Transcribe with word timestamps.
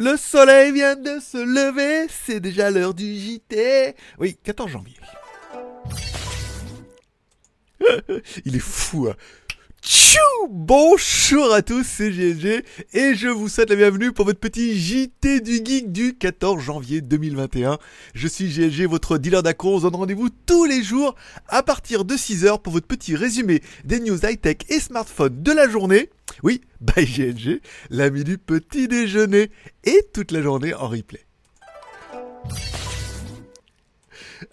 Le 0.00 0.16
soleil 0.16 0.72
vient 0.72 0.96
de 0.96 1.20
se 1.20 1.36
lever, 1.36 2.06
c'est 2.08 2.40
déjà 2.40 2.70
l'heure 2.70 2.94
du 2.94 3.16
JT. 3.16 3.94
Oui, 4.18 4.34
14 4.42 4.70
janvier. 4.70 4.96
Il 8.46 8.56
est 8.56 8.60
fou. 8.60 9.08
Hein. 9.10 9.14
Tchou 9.82 10.18
Bonjour 10.50 11.52
à 11.54 11.62
tous, 11.62 11.84
c'est 11.84 12.10
GLG 12.10 12.64
et 12.92 13.14
je 13.14 13.28
vous 13.28 13.48
souhaite 13.48 13.70
la 13.70 13.76
bienvenue 13.76 14.12
pour 14.12 14.26
votre 14.26 14.38
petit 14.38 14.78
JT 14.78 15.40
du 15.40 15.64
Geek 15.64 15.90
du 15.90 16.16
14 16.16 16.62
janvier 16.62 17.00
2021. 17.00 17.78
Je 18.14 18.28
suis 18.28 18.48
GLG, 18.48 18.86
votre 18.86 19.16
dealer 19.16 19.42
d'accro. 19.42 19.76
On 19.76 19.78
se 19.78 19.82
donne 19.84 19.96
rendez-vous 19.96 20.28
tous 20.28 20.66
les 20.66 20.82
jours 20.82 21.14
à 21.48 21.62
partir 21.62 22.04
de 22.04 22.14
6h 22.14 22.60
pour 22.60 22.74
votre 22.74 22.86
petit 22.86 23.16
résumé 23.16 23.62
des 23.84 24.00
news 24.00 24.18
high-tech 24.22 24.58
et 24.68 24.80
smartphones 24.80 25.42
de 25.42 25.52
la 25.52 25.68
journée. 25.68 26.10
Oui, 26.42 26.60
by 26.80 27.06
GLG, 27.06 27.60
l'ami 27.88 28.24
du 28.24 28.36
petit 28.36 28.86
déjeuner 28.86 29.50
et 29.84 30.06
toute 30.12 30.32
la 30.32 30.42
journée 30.42 30.74
en 30.74 30.88
replay. 30.88 31.24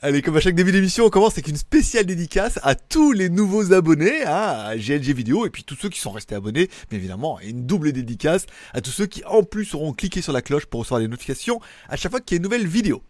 Allez, 0.02 0.22
comme 0.22 0.36
à 0.36 0.42
chaque 0.42 0.56
début 0.56 0.72
d'émission, 0.72 1.06
on 1.06 1.10
commence 1.10 1.34
avec 1.34 1.48
une 1.48 1.56
spéciale 1.56 2.06
dédicace 2.06 2.60
à 2.64 2.76
tous 2.76 3.14
les 3.14 3.30
nouveaux 3.30 3.72
abonnés 3.72 4.24
hein, 4.26 4.66
à 4.66 4.76
GLG 4.76 5.14
Vidéo 5.14 5.46
et 5.46 5.50
puis 5.50 5.64
tous 5.64 5.76
ceux 5.76 5.88
qui 5.90 6.00
sont 6.00 6.12
restés 6.12 6.36
abonnés, 6.36 6.70
mais 6.92 6.98
évidemment, 6.98 7.40
et 7.40 7.50
une 7.50 7.66
double 7.66 7.94
dédicace 7.94 8.48
à 8.74 8.82
tous 8.82 8.92
ceux 8.92 9.06
qui 9.06 9.24
en 9.26 9.44
plus 9.44 9.74
auront 9.76 9.94
cliqué 9.94 10.22
sur 10.22 10.34
la 10.34 10.42
cloche 10.42 10.66
pour 10.66 10.82
recevoir 10.82 11.00
des 11.00 11.08
notifications 11.08 11.62
à 11.88 11.96
chaque 11.96 12.12
fois 12.12 12.20
qu'il 12.20 12.36
y 12.36 12.38
a 12.38 12.40
une 12.40 12.44
nouvelle 12.44 12.68
vidéo. 12.68 13.02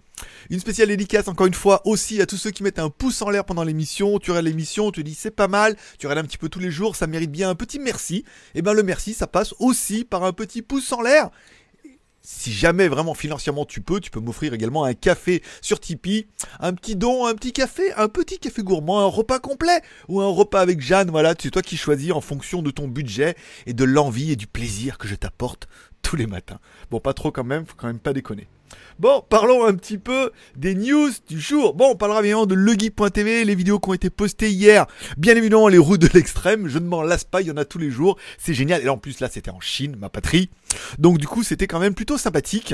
Une 0.49 0.59
spéciale 0.59 0.87
dédicace 0.87 1.27
encore 1.27 1.47
une 1.47 1.53
fois 1.53 1.81
aussi 1.85 2.21
à 2.21 2.25
tous 2.25 2.37
ceux 2.37 2.51
qui 2.51 2.63
mettent 2.63 2.79
un 2.79 2.89
pouce 2.89 3.21
en 3.21 3.29
l'air 3.29 3.45
pendant 3.45 3.63
l'émission. 3.63 4.19
Tu 4.19 4.31
regardes 4.31 4.47
l'émission, 4.47 4.91
tu 4.91 5.03
dis 5.03 5.13
c'est 5.13 5.31
pas 5.31 5.47
mal, 5.47 5.75
tu 5.99 6.07
regardes 6.07 6.25
un 6.25 6.27
petit 6.27 6.37
peu 6.37 6.49
tous 6.49 6.59
les 6.59 6.71
jours, 6.71 6.95
ça 6.95 7.07
mérite 7.07 7.31
bien 7.31 7.49
un 7.49 7.55
petit 7.55 7.79
merci. 7.79 8.17
Et 8.17 8.23
eh 8.59 8.61
ben 8.61 8.73
le 8.73 8.83
merci, 8.83 9.13
ça 9.13 9.27
passe 9.27 9.53
aussi 9.59 10.05
par 10.05 10.23
un 10.23 10.33
petit 10.33 10.61
pouce 10.61 10.91
en 10.91 11.01
l'air 11.01 11.29
si 12.29 12.51
jamais 12.51 12.89
vraiment 12.89 13.13
financièrement 13.13 13.63
tu 13.63 13.79
peux, 13.79 14.01
tu 14.01 14.11
peux 14.11 14.19
m'offrir 14.19 14.53
également 14.53 14.83
un 14.83 14.93
café 14.93 15.41
sur 15.61 15.79
Tipeee, 15.79 16.27
un 16.59 16.73
petit 16.73 16.97
don, 16.97 17.25
un 17.25 17.33
petit 17.35 17.53
café, 17.53 17.93
un 17.93 18.09
petit 18.09 18.37
café 18.37 18.63
gourmand, 18.63 18.99
un 18.99 19.05
repas 19.05 19.39
complet 19.39 19.81
ou 20.09 20.19
un 20.19 20.27
repas 20.27 20.59
avec 20.59 20.81
Jeanne, 20.81 21.09
voilà, 21.09 21.35
c'est 21.41 21.51
toi 21.51 21.61
qui 21.61 21.77
choisis 21.77 22.11
en 22.11 22.19
fonction 22.19 22.61
de 22.61 22.69
ton 22.69 22.89
budget 22.89 23.35
et 23.65 23.73
de 23.73 23.85
l'envie 23.85 24.33
et 24.33 24.35
du 24.35 24.45
plaisir 24.45 24.97
que 24.97 25.07
je 25.07 25.15
t'apporte 25.15 25.69
tous 26.01 26.17
les 26.17 26.27
matins. 26.27 26.59
Bon, 26.91 26.99
pas 26.99 27.13
trop 27.13 27.31
quand 27.31 27.45
même, 27.45 27.65
faut 27.65 27.75
quand 27.77 27.87
même 27.87 27.99
pas 27.99 28.11
déconner. 28.11 28.49
Bon, 28.99 29.23
parlons 29.29 29.65
un 29.65 29.75
petit 29.75 29.97
peu 29.97 30.31
des 30.55 30.73
news 30.73 31.11
du 31.29 31.39
jour. 31.39 31.75
Bon, 31.75 31.91
on 31.91 31.95
parlera 31.95 32.21
bien 32.21 32.45
de 32.45 32.55
legeek.tv, 32.55 33.45
les 33.45 33.55
vidéos 33.55 33.79
qui 33.79 33.89
ont 33.89 33.93
été 33.93 34.09
postées 34.09 34.49
hier. 34.49 34.87
Bien 35.17 35.35
évidemment, 35.35 35.67
les 35.67 35.77
roues 35.77 35.97
de 35.97 36.09
l'extrême. 36.13 36.67
Je 36.67 36.79
ne 36.79 36.87
m'en 36.87 37.03
lasse 37.03 37.23
pas, 37.23 37.41
il 37.41 37.47
y 37.47 37.51
en 37.51 37.57
a 37.57 37.65
tous 37.65 37.77
les 37.77 37.91
jours. 37.91 38.17
C'est 38.37 38.53
génial. 38.53 38.81
Et 38.81 38.85
là, 38.85 38.93
en 38.93 38.97
plus, 38.97 39.19
là, 39.19 39.29
c'était 39.31 39.51
en 39.51 39.59
Chine, 39.59 39.95
ma 39.99 40.09
patrie. 40.09 40.49
Donc, 40.97 41.17
du 41.19 41.27
coup, 41.27 41.43
c'était 41.43 41.67
quand 41.67 41.79
même 41.79 41.93
plutôt 41.93 42.17
sympathique. 42.17 42.73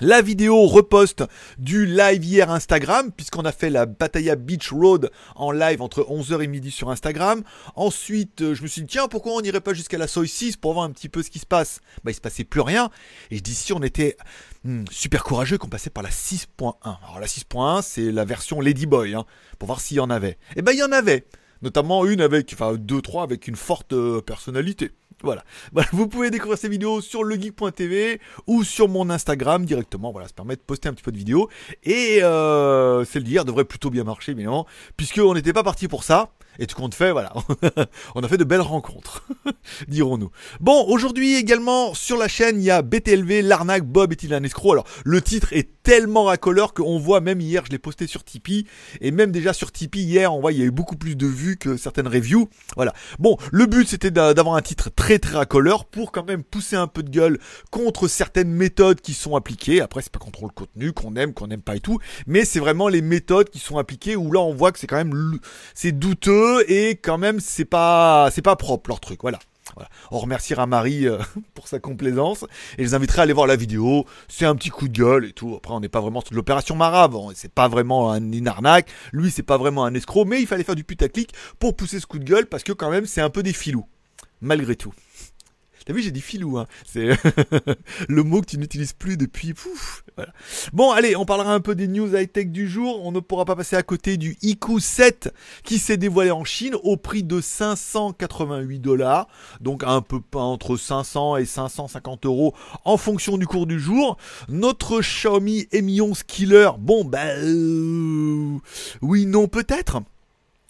La 0.00 0.22
vidéo 0.22 0.66
reposte 0.66 1.24
du 1.58 1.84
live 1.84 2.24
hier 2.24 2.52
Instagram, 2.52 3.10
puisqu'on 3.10 3.44
a 3.44 3.50
fait 3.50 3.68
la 3.68 3.84
Bataya 3.84 4.36
Beach 4.36 4.70
Road 4.70 5.10
en 5.34 5.50
live 5.50 5.82
entre 5.82 6.02
11h 6.02 6.40
et 6.40 6.46
midi 6.46 6.70
sur 6.70 6.88
Instagram. 6.88 7.42
Ensuite, 7.74 8.42
euh, 8.42 8.54
je 8.54 8.62
me 8.62 8.68
suis 8.68 8.82
dit, 8.82 8.86
tiens, 8.86 9.08
pourquoi 9.08 9.32
on 9.32 9.40
n'irait 9.40 9.60
pas 9.60 9.74
jusqu'à 9.74 9.98
la 9.98 10.06
Soy 10.06 10.28
6 10.28 10.56
pour 10.56 10.74
voir 10.74 10.84
un 10.84 10.92
petit 10.92 11.08
peu 11.08 11.20
ce 11.24 11.30
qui 11.30 11.40
se 11.40 11.46
passe? 11.46 11.80
Bah, 12.04 12.12
il 12.12 12.14
se 12.14 12.20
passait 12.20 12.44
plus 12.44 12.60
rien. 12.60 12.90
Et 13.32 13.38
je 13.38 13.42
dis, 13.42 13.56
si 13.56 13.72
on 13.72 13.82
était 13.82 14.16
hmm, 14.62 14.84
super 14.88 15.24
courageux 15.24 15.58
qu'on 15.58 15.68
passait 15.68 15.90
par 15.90 16.04
la 16.04 16.10
6.1. 16.10 16.74
Alors, 16.84 17.18
la 17.18 17.26
6.1, 17.26 17.82
c'est 17.82 18.12
la 18.12 18.24
version 18.24 18.60
Ladyboy, 18.60 19.14
hein, 19.14 19.24
pour 19.58 19.66
voir 19.66 19.80
s'il 19.80 19.96
y 19.96 20.00
en 20.00 20.10
avait. 20.10 20.38
Et 20.54 20.58
eh 20.58 20.62
ben, 20.62 20.70
il 20.70 20.78
y 20.78 20.84
en 20.84 20.92
avait. 20.92 21.26
Notamment 21.60 22.06
une 22.06 22.20
avec, 22.20 22.52
enfin, 22.52 22.74
deux, 22.74 23.02
trois 23.02 23.24
avec 23.24 23.48
une 23.48 23.56
forte 23.56 23.94
euh, 23.94 24.20
personnalité. 24.20 24.92
Voilà. 25.22 25.42
Vous 25.92 26.06
pouvez 26.06 26.30
découvrir 26.30 26.58
ces 26.58 26.68
vidéos 26.68 27.00
sur 27.00 27.24
legeek.tv 27.24 28.20
ou 28.46 28.62
sur 28.62 28.88
mon 28.88 29.10
Instagram 29.10 29.64
directement. 29.64 30.12
Voilà, 30.12 30.28
ça 30.28 30.34
permet 30.34 30.56
de 30.56 30.60
poster 30.60 30.88
un 30.88 30.92
petit 30.92 31.02
peu 31.02 31.12
de 31.12 31.16
vidéos. 31.16 31.48
Et 31.82 32.20
euh, 32.22 33.04
c'est 33.04 33.18
le 33.18 33.24
dire, 33.24 33.44
devrait 33.44 33.64
plutôt 33.64 33.90
bien 33.90 34.04
marcher, 34.04 34.32
évidemment, 34.32 34.66
puisqu'on 34.96 35.34
n'était 35.34 35.52
pas 35.52 35.64
parti 35.64 35.88
pour 35.88 36.04
ça. 36.04 36.30
Et 36.60 36.66
tout 36.66 36.74
compte 36.74 36.94
fait, 36.94 37.12
voilà, 37.12 37.32
on 38.16 38.22
a 38.22 38.28
fait 38.28 38.36
de 38.36 38.42
belles 38.42 38.60
rencontres, 38.60 39.24
dirons-nous. 39.88 40.30
Bon, 40.60 40.84
aujourd'hui 40.88 41.36
également 41.36 41.94
sur 41.94 42.16
la 42.16 42.26
chaîne, 42.26 42.60
il 42.60 42.64
y 42.64 42.70
a 42.70 42.82
BTLV, 42.82 43.42
l'arnaque, 43.42 43.84
Bob 43.84 44.10
est-il 44.10 44.34
un 44.34 44.42
escroc 44.42 44.72
Alors, 44.72 44.84
le 45.04 45.22
titre 45.22 45.52
est 45.52 45.68
tellement 45.84 46.24
racoleur 46.24 46.74
qu'on 46.74 46.98
voit 46.98 47.20
même 47.20 47.40
hier, 47.40 47.64
je 47.64 47.70
l'ai 47.70 47.78
posté 47.78 48.08
sur 48.08 48.24
Tipeee, 48.24 48.66
et 49.00 49.12
même 49.12 49.30
déjà 49.30 49.52
sur 49.52 49.70
Tipeee 49.70 50.02
hier, 50.02 50.34
on 50.34 50.40
voit 50.40 50.50
il 50.50 50.58
y 50.58 50.62
a 50.62 50.64
eu 50.64 50.72
beaucoup 50.72 50.96
plus 50.96 51.14
de 51.14 51.26
vues 51.26 51.58
que 51.58 51.76
certaines 51.76 52.08
reviews. 52.08 52.48
Voilà. 52.74 52.92
Bon, 53.20 53.36
le 53.52 53.66
but 53.66 53.88
c'était 53.88 54.10
d'avoir 54.10 54.56
un 54.56 54.62
titre 54.62 54.90
très 54.90 55.20
très 55.20 55.36
racoleur 55.36 55.84
pour 55.84 56.10
quand 56.10 56.26
même 56.26 56.42
pousser 56.42 56.74
un 56.74 56.88
peu 56.88 57.04
de 57.04 57.10
gueule 57.10 57.38
contre 57.70 58.08
certaines 58.08 58.50
méthodes 58.50 59.00
qui 59.00 59.14
sont 59.14 59.36
appliquées. 59.36 59.80
Après, 59.80 60.02
c'est 60.02 60.12
pas 60.12 60.18
contre 60.18 60.42
le 60.42 60.48
contenu 60.48 60.92
qu'on 60.92 61.14
aime, 61.14 61.32
qu'on 61.34 61.46
n'aime 61.46 61.62
pas 61.62 61.76
et 61.76 61.80
tout, 61.80 62.00
mais 62.26 62.44
c'est 62.44 62.60
vraiment 62.60 62.88
les 62.88 63.02
méthodes 63.02 63.48
qui 63.48 63.60
sont 63.60 63.78
appliquées 63.78 64.16
où 64.16 64.32
là 64.32 64.40
on 64.40 64.54
voit 64.54 64.72
que 64.72 64.80
c'est 64.80 64.88
quand 64.88 64.96
même 64.96 65.38
c'est 65.74 65.92
douteux 65.92 66.47
et 66.66 66.90
quand 66.96 67.18
même 67.18 67.40
c'est 67.40 67.64
pas 67.64 68.30
c'est 68.32 68.42
pas 68.42 68.56
propre 68.56 68.90
leur 68.90 69.00
truc. 69.00 69.20
Voilà. 69.22 69.38
On 70.10 70.18
remerciera 70.18 70.66
Marie 70.66 71.06
euh, 71.06 71.18
pour 71.54 71.68
sa 71.68 71.78
complaisance 71.78 72.44
et 72.76 72.84
je 72.84 72.88
les 72.88 72.94
inviterai 72.94 73.20
à 73.20 73.22
aller 73.24 73.32
voir 73.32 73.46
la 73.46 73.56
vidéo. 73.56 74.06
C'est 74.28 74.46
un 74.46 74.54
petit 74.54 74.70
coup 74.70 74.88
de 74.88 74.98
gueule 74.98 75.26
et 75.26 75.32
tout. 75.32 75.54
Après, 75.56 75.72
on 75.72 75.80
n'est 75.80 75.88
pas 75.88 76.00
vraiment 76.00 76.20
sur 76.20 76.34
l'opération 76.34 76.74
Marave. 76.74 77.16
C'est 77.34 77.52
pas 77.52 77.68
vraiment 77.68 78.10
un, 78.12 78.32
une 78.32 78.48
arnaque. 78.48 78.88
Lui, 79.12 79.30
c'est 79.30 79.42
pas 79.42 79.58
vraiment 79.58 79.84
un 79.84 79.94
escroc, 79.94 80.24
mais 80.24 80.40
il 80.40 80.46
fallait 80.46 80.64
faire 80.64 80.74
du 80.74 80.84
putaclic 80.84 81.32
pour 81.58 81.76
pousser 81.76 82.00
ce 82.00 82.06
coup 82.06 82.18
de 82.18 82.24
gueule 82.24 82.46
parce 82.46 82.62
que 82.62 82.72
quand 82.72 82.90
même, 82.90 83.06
c'est 83.06 83.20
un 83.20 83.30
peu 83.30 83.42
des 83.42 83.52
filous. 83.52 83.86
Malgré 84.40 84.76
tout. 84.76 84.92
T'as 85.88 85.94
vu, 85.94 86.02
j'ai 86.02 86.10
dit 86.10 86.20
filou, 86.20 86.58
hein. 86.58 86.66
C'est 86.84 87.08
le 88.10 88.22
mot 88.22 88.42
que 88.42 88.46
tu 88.46 88.58
n'utilises 88.58 88.92
plus 88.92 89.16
depuis. 89.16 89.54
Pouf, 89.54 90.04
Bon, 90.74 90.90
allez, 90.90 91.16
on 91.16 91.24
parlera 91.24 91.54
un 91.54 91.60
peu 91.60 91.74
des 91.74 91.88
news 91.88 92.14
high-tech 92.14 92.48
du 92.48 92.68
jour. 92.68 93.06
On 93.06 93.10
ne 93.10 93.20
pourra 93.20 93.46
pas 93.46 93.56
passer 93.56 93.74
à 93.74 93.82
côté 93.82 94.18
du 94.18 94.36
IQ 94.42 94.80
7 94.80 95.32
qui 95.64 95.78
s'est 95.78 95.96
dévoilé 95.96 96.30
en 96.30 96.44
Chine 96.44 96.74
au 96.82 96.98
prix 96.98 97.22
de 97.22 97.40
588 97.40 98.80
dollars. 98.80 99.28
Donc 99.62 99.82
un 99.82 100.02
peu 100.02 100.20
entre 100.34 100.76
500 100.76 101.38
et 101.38 101.46
550 101.46 102.26
euros 102.26 102.54
en 102.84 102.98
fonction 102.98 103.38
du 103.38 103.46
cours 103.46 103.66
du 103.66 103.80
jour. 103.80 104.18
Notre 104.50 105.00
Xiaomi 105.00 105.68
Mi 105.72 106.02
11 106.02 106.22
Killer, 106.24 106.68
bon, 106.78 107.10
euh, 107.14 108.58
oui, 109.00 109.24
non, 109.24 109.48
peut-être. 109.48 110.02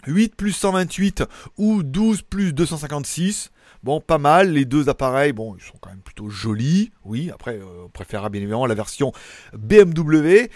8 0.07 0.37
plus 0.37 0.53
128 0.53 1.25
ou 1.57 1.83
12 1.83 2.23
plus 2.23 2.53
256. 2.53 3.51
Bon, 3.83 4.01
pas 4.01 4.19
mal. 4.19 4.53
Les 4.53 4.65
deux 4.65 4.89
appareils, 4.89 5.33
bon, 5.33 5.57
ils 5.57 5.65
sont 5.65 5.79
quand 5.81 5.91
même 5.91 6.01
plutôt 6.01 6.29
jolis. 6.29 6.91
Oui, 7.05 7.31
après, 7.33 7.57
euh, 7.57 7.85
on 7.87 7.89
préférera 7.89 8.29
bien 8.29 8.41
évidemment 8.41 8.67
la 8.67 8.75
version 8.75 9.13
BMW. 9.57 10.49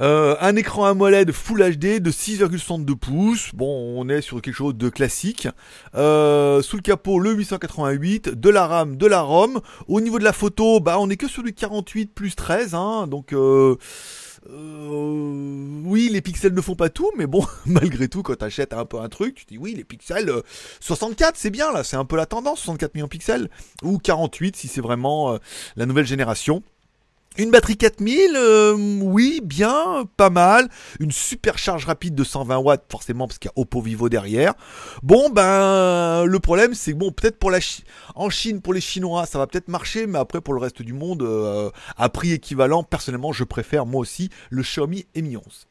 Euh, 0.00 0.36
un 0.40 0.54
écran 0.54 0.84
AMOLED 0.84 1.32
Full 1.32 1.76
HD 1.76 2.00
de 2.00 2.10
6,62 2.10 2.94
pouces. 2.94 3.50
Bon, 3.54 3.94
on 3.96 4.08
est 4.08 4.20
sur 4.20 4.40
quelque 4.40 4.54
chose 4.54 4.76
de 4.76 4.88
classique. 4.88 5.48
Euh, 5.96 6.62
sous 6.62 6.76
le 6.76 6.82
capot, 6.82 7.18
le 7.18 7.32
888, 7.32 8.28
de 8.28 8.50
la 8.50 8.66
RAM, 8.66 8.96
de 8.96 9.06
la 9.06 9.22
ROM. 9.22 9.60
Au 9.88 10.00
niveau 10.00 10.18
de 10.18 10.24
la 10.24 10.32
photo, 10.32 10.78
bah, 10.78 10.98
on 11.00 11.10
est 11.10 11.16
que 11.16 11.26
sur 11.26 11.42
du 11.42 11.52
48 11.52 12.14
plus 12.14 12.36
13, 12.36 12.74
hein, 12.74 13.06
donc. 13.08 13.32
Euh, 13.32 13.76
euh, 14.50 15.82
oui, 15.84 16.08
les 16.10 16.22
pixels 16.22 16.54
ne 16.54 16.60
font 16.60 16.74
pas 16.74 16.88
tout, 16.88 17.10
mais 17.16 17.26
bon, 17.26 17.44
malgré 17.66 18.08
tout, 18.08 18.22
quand 18.22 18.36
tu 18.36 18.44
achètes 18.44 18.72
un 18.72 18.84
peu 18.84 18.98
un 18.98 19.08
truc, 19.08 19.34
tu 19.34 19.44
dis 19.44 19.58
oui, 19.58 19.74
les 19.74 19.84
pixels, 19.84 20.32
64, 20.80 21.28
euh, 21.28 21.32
c'est 21.36 21.50
bien 21.50 21.72
là, 21.72 21.84
c'est 21.84 21.96
un 21.96 22.04
peu 22.04 22.16
la 22.16 22.26
tendance, 22.26 22.60
64 22.60 22.94
millions 22.94 23.06
de 23.06 23.10
pixels, 23.10 23.50
ou 23.82 23.98
48 23.98 24.56
si 24.56 24.68
c'est 24.68 24.80
vraiment 24.80 25.34
euh, 25.34 25.38
la 25.76 25.86
nouvelle 25.86 26.06
génération. 26.06 26.62
Une 27.36 27.52
batterie 27.52 27.76
4000, 27.76 28.32
euh, 28.34 28.74
oui, 29.00 29.40
bien, 29.44 30.04
pas 30.16 30.28
mal. 30.28 30.68
Une 30.98 31.12
super 31.12 31.56
charge 31.56 31.84
rapide 31.84 32.16
de 32.16 32.24
120 32.24 32.58
watts, 32.58 32.84
forcément, 32.90 33.28
parce 33.28 33.38
qu'il 33.38 33.48
y 33.48 33.52
a 33.56 33.60
Oppo 33.60 33.80
Vivo 33.80 34.08
derrière. 34.08 34.54
Bon, 35.04 35.30
ben, 35.30 36.24
le 36.24 36.40
problème, 36.40 36.74
c'est 36.74 36.92
que 36.92 36.96
bon, 36.96 37.12
peut-être 37.12 37.38
pour 37.38 37.52
la 37.52 37.60
en 38.16 38.28
Chine, 38.28 38.60
pour 38.60 38.74
les 38.74 38.80
Chinois, 38.80 39.24
ça 39.26 39.38
va 39.38 39.46
peut-être 39.46 39.68
marcher, 39.68 40.08
mais 40.08 40.18
après, 40.18 40.40
pour 40.40 40.52
le 40.52 40.60
reste 40.60 40.82
du 40.82 40.92
monde, 40.92 41.22
euh, 41.22 41.70
à 41.96 42.08
prix 42.08 42.32
équivalent, 42.32 42.82
personnellement, 42.82 43.32
je 43.32 43.44
préfère 43.44 43.86
moi 43.86 44.00
aussi 44.00 44.30
le 44.50 44.62
Xiaomi 44.62 45.06
Mi 45.14 45.36
11. 45.36 45.67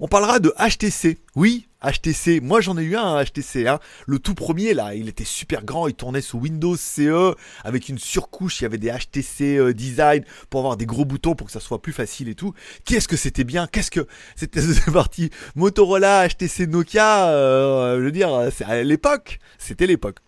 On 0.00 0.08
parlera 0.08 0.38
de 0.38 0.52
HTC. 0.58 1.18
Oui, 1.36 1.68
HTC. 1.82 2.40
Moi, 2.40 2.60
j'en 2.60 2.76
ai 2.76 2.82
eu 2.82 2.96
un, 2.96 3.22
HTC. 3.22 3.66
Hein. 3.66 3.78
Le 4.06 4.18
tout 4.18 4.34
premier, 4.34 4.74
là, 4.74 4.94
il 4.94 5.08
était 5.08 5.24
super 5.24 5.64
grand. 5.64 5.88
Il 5.88 5.94
tournait 5.94 6.20
sous 6.20 6.38
Windows 6.38 6.76
CE 6.76 7.34
avec 7.64 7.88
une 7.88 7.98
surcouche. 7.98 8.60
Il 8.60 8.64
y 8.64 8.66
avait 8.66 8.78
des 8.78 8.90
HTC 8.90 9.56
euh, 9.56 9.72
design 9.72 10.24
pour 10.50 10.60
avoir 10.60 10.76
des 10.76 10.86
gros 10.86 11.04
boutons 11.04 11.34
pour 11.34 11.46
que 11.46 11.52
ça 11.52 11.60
soit 11.60 11.80
plus 11.80 11.92
facile 11.92 12.28
et 12.28 12.34
tout. 12.34 12.54
Qu'est-ce 12.84 13.08
que 13.08 13.16
c'était 13.16 13.44
bien? 13.44 13.66
Qu'est-ce 13.66 13.90
que 13.90 14.06
c'était 14.36 14.62
parti 14.92 15.30
Motorola, 15.54 16.28
HTC, 16.28 16.66
Nokia. 16.66 17.28
Euh, 17.30 17.98
je 17.98 18.04
veux 18.04 18.12
dire, 18.12 18.50
c'est 18.54 18.64
à 18.64 18.82
l'époque. 18.82 19.38
C'était 19.58 19.86
l'époque. 19.86 20.18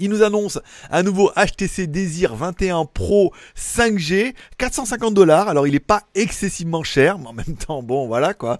Il 0.00 0.08
nous 0.08 0.22
annonce 0.22 0.58
un 0.90 1.02
nouveau 1.02 1.30
HTC 1.36 1.86
Desir 1.86 2.34
21 2.34 2.86
Pro 2.86 3.34
5G, 3.54 4.32
450 4.56 5.12
dollars. 5.12 5.48
Alors 5.48 5.66
il 5.66 5.74
n'est 5.74 5.78
pas 5.78 6.04
excessivement 6.14 6.82
cher, 6.82 7.18
mais 7.18 7.26
en 7.26 7.34
même 7.34 7.54
temps, 7.54 7.82
bon 7.82 8.06
voilà 8.06 8.32
quoi. 8.32 8.58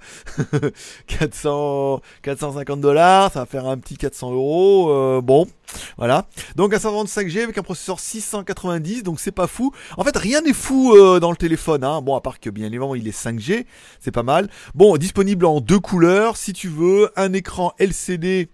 400, 1.06 2.02
450 2.20 2.80
dollars, 2.82 3.32
ça 3.32 3.40
va 3.40 3.46
faire 3.46 3.66
un 3.66 3.78
petit 3.78 3.96
400 3.96 4.32
euros. 4.32 4.90
Euh, 4.90 5.22
bon, 5.22 5.48
voilà. 5.96 6.26
Donc 6.56 6.74
un 6.74 6.76
125G 6.76 7.42
avec 7.42 7.56
un 7.56 7.62
processeur 7.62 8.00
690, 8.00 9.02
donc 9.02 9.18
c'est 9.18 9.32
pas 9.32 9.46
fou. 9.46 9.72
En 9.96 10.04
fait, 10.04 10.16
rien 10.18 10.42
n'est 10.42 10.52
fou 10.52 10.94
euh, 10.94 11.20
dans 11.20 11.30
le 11.30 11.38
téléphone. 11.38 11.84
Hein. 11.84 12.02
Bon, 12.02 12.16
à 12.16 12.20
part 12.20 12.38
que 12.38 12.50
bien 12.50 12.66
évidemment 12.66 12.94
il 12.94 13.08
est 13.08 13.18
5G, 13.18 13.64
c'est 13.98 14.10
pas 14.10 14.22
mal. 14.22 14.50
Bon, 14.74 14.98
disponible 14.98 15.46
en 15.46 15.62
deux 15.62 15.80
couleurs, 15.80 16.36
si 16.36 16.52
tu 16.52 16.68
veux, 16.68 17.10
un 17.16 17.32
écran 17.32 17.72
LCD 17.78 18.50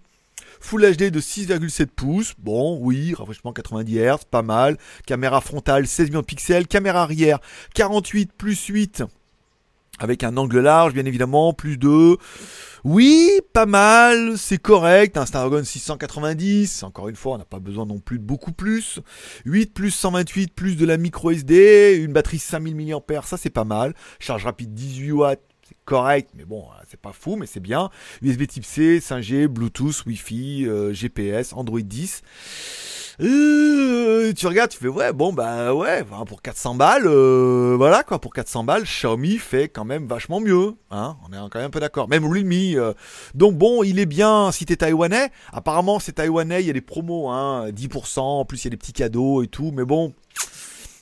Full 0.59 0.81
HD 0.81 1.11
de 1.11 1.19
6,7 1.19 1.87
pouces. 1.87 2.33
Bon, 2.37 2.77
oui, 2.81 3.13
rafraîchissement 3.13 3.53
90 3.53 3.97
Hz, 3.97 4.25
pas 4.29 4.41
mal. 4.41 4.77
Caméra 5.05 5.41
frontale 5.41 5.87
16 5.87 6.09
millions 6.09 6.21
de 6.21 6.25
pixels. 6.25 6.67
Caméra 6.67 7.03
arrière 7.03 7.39
48 7.73 8.31
plus 8.33 8.65
8 8.65 9.03
avec 9.99 10.23
un 10.23 10.37
angle 10.37 10.59
large, 10.59 10.93
bien 10.93 11.05
évidemment, 11.05 11.53
plus 11.53 11.77
2. 11.77 12.17
Oui, 12.83 13.41
pas 13.53 13.65
mal, 13.65 14.37
c'est 14.37 14.59
correct. 14.59 15.17
Un 15.17 15.25
Snapdragon 15.25 15.63
690, 15.63 16.83
encore 16.83 17.09
une 17.09 17.15
fois, 17.15 17.33
on 17.33 17.37
n'a 17.37 17.45
pas 17.45 17.59
besoin 17.59 17.85
non 17.85 17.99
plus 17.99 18.19
de 18.19 18.23
beaucoup 18.23 18.51
plus. 18.51 18.99
8 19.45 19.73
plus 19.73 19.91
128 19.91 20.53
plus 20.53 20.77
de 20.77 20.85
la 20.85 20.97
micro 20.97 21.31
SD, 21.31 22.01
une 22.03 22.13
batterie 22.13 22.39
5000 22.39 22.75
mAh, 22.75 23.21
ça 23.23 23.37
c'est 23.37 23.49
pas 23.49 23.63
mal. 23.63 23.93
Charge 24.19 24.45
rapide 24.45 24.73
18 24.73 25.11
watts, 25.11 25.41
correct, 25.87 26.31
mais 26.35 26.43
bon, 26.43 26.65
c'est 26.89 26.99
pas 26.99 27.13
fou, 27.13 27.37
mais 27.37 27.45
c'est 27.47 27.61
bien. 27.61 27.89
USB 28.21 28.45
type 28.45 28.65
C, 28.65 28.99
5G, 28.99 29.47
Bluetooth, 29.47 30.05
Wi-Fi, 30.05 30.65
euh, 30.67 30.93
GPS, 30.93 31.53
Android 31.53 31.79
10. 31.79 32.21
Euh, 33.21 34.33
tu 34.33 34.45
regardes, 34.45 34.69
tu 34.69 34.77
fais 34.77 34.89
ouais, 34.89 35.11
bon 35.11 35.33
bah 35.33 35.73
ouais, 35.73 36.05
pour 36.27 36.43
400 36.43 36.75
balles, 36.75 37.07
euh, 37.07 37.73
voilà 37.75 38.03
quoi, 38.03 38.19
pour 38.19 38.31
400 38.31 38.63
balles, 38.63 38.83
Xiaomi 38.83 39.39
fait 39.39 39.69
quand 39.69 39.85
même 39.85 40.05
vachement 40.05 40.39
mieux, 40.39 40.75
hein, 40.91 41.17
on 41.27 41.33
est 41.33 41.49
quand 41.49 41.57
même 41.57 41.67
un 41.67 41.71
peu 41.71 41.79
d'accord. 41.79 42.07
Même 42.09 42.25
Realme, 42.25 42.93
donc 43.33 43.55
bon, 43.55 43.81
il 43.81 43.97
est 43.97 44.05
bien 44.05 44.51
si 44.51 44.65
t'es 44.65 44.75
taïwanais. 44.75 45.31
Apparemment, 45.51 45.99
c'est 45.99 46.11
taïwanais, 46.11 46.61
il 46.61 46.67
y 46.67 46.69
a 46.69 46.73
des 46.73 46.81
promos, 46.81 47.29
hein, 47.29 47.71
10%, 47.71 48.19
en 48.19 48.45
plus 48.45 48.61
il 48.61 48.65
y 48.65 48.67
a 48.67 48.71
des 48.71 48.77
petits 48.77 48.93
cadeaux 48.93 49.41
et 49.41 49.47
tout, 49.47 49.71
mais 49.73 49.85
bon, 49.85 50.13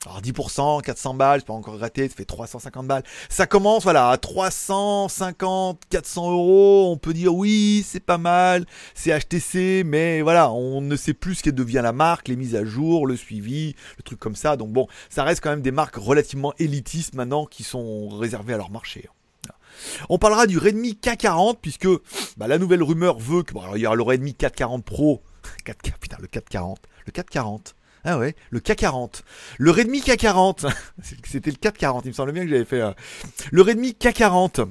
alors 0.06 0.22
10%, 0.22 0.82
400 0.82 1.14
balles, 1.16 1.40
c'est 1.40 1.48
pas 1.48 1.54
encore 1.54 1.80
raté, 1.80 2.08
ça 2.08 2.16
fait 2.16 2.26
350 2.26 2.88
balles. 2.88 3.04
Ça 3.30 3.48
commence, 3.48 3.84
voilà, 3.84 4.10
à 4.10 4.18
350, 4.18 5.82
400 5.90 6.32
euros. 6.32 6.92
On 6.92 6.98
peut 6.98 7.14
dire 7.14 7.34
oui, 7.34 7.84
c'est 7.88 8.00
pas 8.00 8.18
mal, 8.18 8.66
c'est 8.94 9.18
HTC, 9.18 9.84
mais 9.86 10.22
voilà, 10.22 10.52
on 10.52 10.82
ne 10.82 10.96
sait 10.96 11.14
plus 11.14 11.36
ce 11.36 11.44
qu'elle 11.44 11.56
devient 11.56 11.82
la 11.84 11.92
marque, 11.92 12.28
les 12.28 12.36
mises 12.36 12.56
à 12.56 12.64
jour, 12.64 13.08
le 13.08 13.16
suivi, 13.16 13.76
le 13.98 14.04
truc 14.04 14.20
comme 14.20 14.36
ça. 14.36 14.58
Donc 14.58 14.72
bon, 14.72 14.88
ça 15.10 15.24
reste 15.24 15.42
quand 15.42 15.50
même 15.50 15.62
des 15.62 15.72
marques 15.72 15.96
relativement 15.96 16.54
élitistes 16.60 17.16
maintenant 17.16 17.46
qui 17.46 17.64
sont 17.64 18.10
réservées 18.10 18.54
à 18.54 18.58
leur 18.58 18.70
marché. 18.70 19.10
On 20.10 20.18
parlera 20.18 20.48
du 20.48 20.58
Redmi 20.58 20.98
K40 21.02 21.58
puisque 21.62 21.88
bah, 22.38 22.48
la 22.48 22.58
nouvelle 22.58 22.84
rumeur 22.84 23.18
veut 23.20 23.44
que 23.44 23.54
il 23.76 23.82
y 23.82 23.88
aura 23.88 23.96
le 23.96 24.04
Redmi 24.04 24.34
440 24.34 24.86
Pro, 24.86 25.22
4, 25.66 26.00
putain 26.00 26.18
le 26.20 26.28
440, 26.28 26.80
le 27.06 27.12
440 27.12 27.76
ah 28.06 28.20
ouais, 28.20 28.36
le 28.52 28.60
K40. 28.60 29.22
Le 29.58 29.72
Redmi 29.72 30.00
K40. 30.00 30.72
C'était 31.24 31.50
le 31.50 31.58
440, 31.58 32.06
il 32.06 32.10
me 32.10 32.14
semble 32.14 32.32
bien 32.32 32.44
que 32.44 32.50
j'avais 32.50 32.66
fait. 32.66 32.82
Euh, 32.82 32.92
le 33.52 33.62
Redmi 33.62 33.96
K40. 34.00 34.68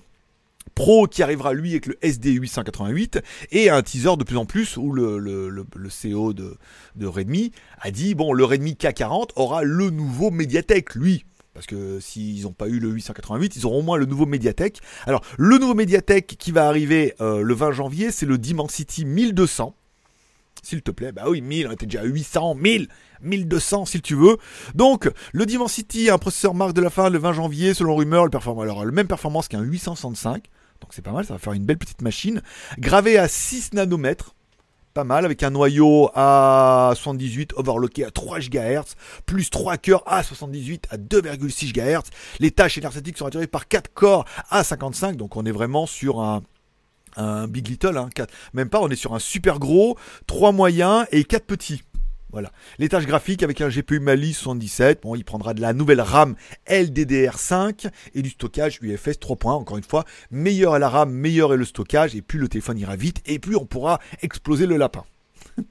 Pro 0.74 1.06
qui 1.06 1.22
arrivera 1.22 1.52
lui 1.52 1.72
avec 1.72 1.86
le 1.86 1.94
SD888 2.02 3.22
et 3.52 3.70
un 3.70 3.82
teaser 3.82 4.16
de 4.16 4.24
plus 4.24 4.36
en 4.36 4.44
plus 4.44 4.76
où 4.76 4.92
le, 4.92 5.18
le, 5.18 5.48
le, 5.50 5.88
CEO 5.88 6.32
de, 6.32 6.56
de 6.96 7.06
Redmi 7.06 7.52
a 7.80 7.92
dit 7.92 8.16
bon 8.16 8.32
le 8.32 8.44
Redmi 8.44 8.72
K40 8.72 9.28
aura 9.36 9.62
le 9.62 9.90
nouveau 9.90 10.32
Mediatek 10.32 10.94
lui 10.96 11.26
parce 11.52 11.66
que 11.66 12.00
s'ils 12.00 12.42
n'ont 12.42 12.52
pas 12.52 12.66
eu 12.66 12.80
le 12.80 12.88
888, 12.88 13.54
ils 13.56 13.66
auront 13.66 13.78
au 13.78 13.82
moins 13.82 13.96
le 13.96 14.06
nouveau 14.06 14.26
Mediatek. 14.26 14.80
Alors, 15.06 15.22
le 15.38 15.56
nouveau 15.58 15.74
Mediatek 15.74 16.26
qui 16.26 16.50
va 16.50 16.66
arriver 16.66 17.14
euh, 17.20 17.42
le 17.42 17.54
20 17.54 17.70
janvier, 17.70 18.10
c'est 18.10 18.26
le 18.26 18.38
Dimensity 18.38 19.04
1200. 19.04 19.72
S'il 20.64 20.82
te 20.82 20.90
plaît, 20.90 21.12
bah 21.12 21.24
oui, 21.28 21.40
1000, 21.40 21.68
on 21.68 21.72
était 21.72 21.86
déjà 21.86 22.00
à 22.00 22.04
800, 22.04 22.54
1000, 22.54 22.88
1200 23.22 23.84
si 23.86 24.00
tu 24.00 24.14
veux. 24.14 24.38
Donc, 24.74 25.10
le 25.32 25.46
Dimensity, 25.46 26.10
un 26.10 26.18
processeur 26.18 26.54
marque 26.54 26.72
de 26.72 26.80
la 26.80 26.90
fin 26.90 27.10
le 27.10 27.18
20 27.18 27.34
janvier, 27.34 27.74
selon 27.74 27.96
rumeur, 27.96 28.24
le 28.24 28.30
performance, 28.30 28.64
alors, 28.64 28.84
le 28.84 28.92
même 28.92 29.06
performance 29.06 29.48
qu'un 29.48 29.60
865. 29.60 30.44
Donc 30.80 30.92
c'est 30.92 31.02
pas 31.02 31.12
mal, 31.12 31.24
ça 31.24 31.34
va 31.34 31.38
faire 31.38 31.52
une 31.52 31.64
belle 31.64 31.78
petite 31.78 32.02
machine. 32.02 32.42
Gravé 32.78 33.18
à 33.18 33.28
6 33.28 33.72
nanomètres. 33.72 34.34
Pas 34.92 35.04
mal, 35.04 35.24
avec 35.24 35.42
un 35.42 35.50
noyau 35.50 36.10
à 36.14 36.92
78 36.94 37.54
overlocké 37.56 38.04
à 38.04 38.12
3 38.12 38.38
GHz, 38.38 38.94
plus 39.26 39.50
3 39.50 39.76
cœurs 39.76 40.02
à 40.06 40.22
78 40.22 40.86
à 40.90 40.98
2,6 40.98 41.72
GHz. 41.72 42.10
Les 42.38 42.52
tâches 42.52 42.78
énergétiques 42.78 43.18
sont 43.18 43.26
attirées 43.26 43.48
par 43.48 43.66
4 43.66 43.92
corps 43.92 44.24
à 44.50 44.62
55, 44.62 45.16
donc 45.16 45.36
on 45.36 45.44
est 45.46 45.52
vraiment 45.52 45.86
sur 45.86 46.20
un, 46.20 46.44
un 47.16 47.46
Big 47.48 47.68
Little, 47.68 47.96
hein, 47.96 48.08
même 48.52 48.68
pas, 48.68 48.80
on 48.80 48.88
est 48.88 48.96
sur 48.96 49.14
un 49.14 49.18
super 49.18 49.58
gros, 49.58 49.96
3 50.26 50.52
moyens 50.52 51.06
et 51.12 51.24
4 51.24 51.44
petits. 51.44 51.82
Voilà. 52.34 52.50
Les 52.78 52.88
tâches 52.88 53.06
graphiques 53.06 53.44
avec 53.44 53.60
un 53.60 53.68
GPU 53.68 54.00
Mali 54.00 54.32
77, 54.32 55.02
bon, 55.04 55.14
il 55.14 55.24
prendra 55.24 55.54
de 55.54 55.60
la 55.60 55.72
nouvelle 55.72 56.00
RAM 56.00 56.34
LDDR5 56.68 57.88
et 58.12 58.22
du 58.22 58.30
stockage 58.30 58.80
UFS 58.82 59.20
3.1. 59.20 59.50
Encore 59.50 59.76
une 59.76 59.84
fois, 59.84 60.04
meilleur 60.32 60.74
est 60.74 60.80
la 60.80 60.88
RAM, 60.88 61.12
meilleur 61.12 61.54
est 61.54 61.56
le 61.56 61.64
stockage, 61.64 62.16
et 62.16 62.22
plus 62.22 62.40
le 62.40 62.48
téléphone 62.48 62.76
ira 62.76 62.96
vite, 62.96 63.22
et 63.26 63.38
plus 63.38 63.54
on 63.54 63.66
pourra 63.66 64.00
exploser 64.20 64.66
le 64.66 64.76
lapin. 64.76 65.04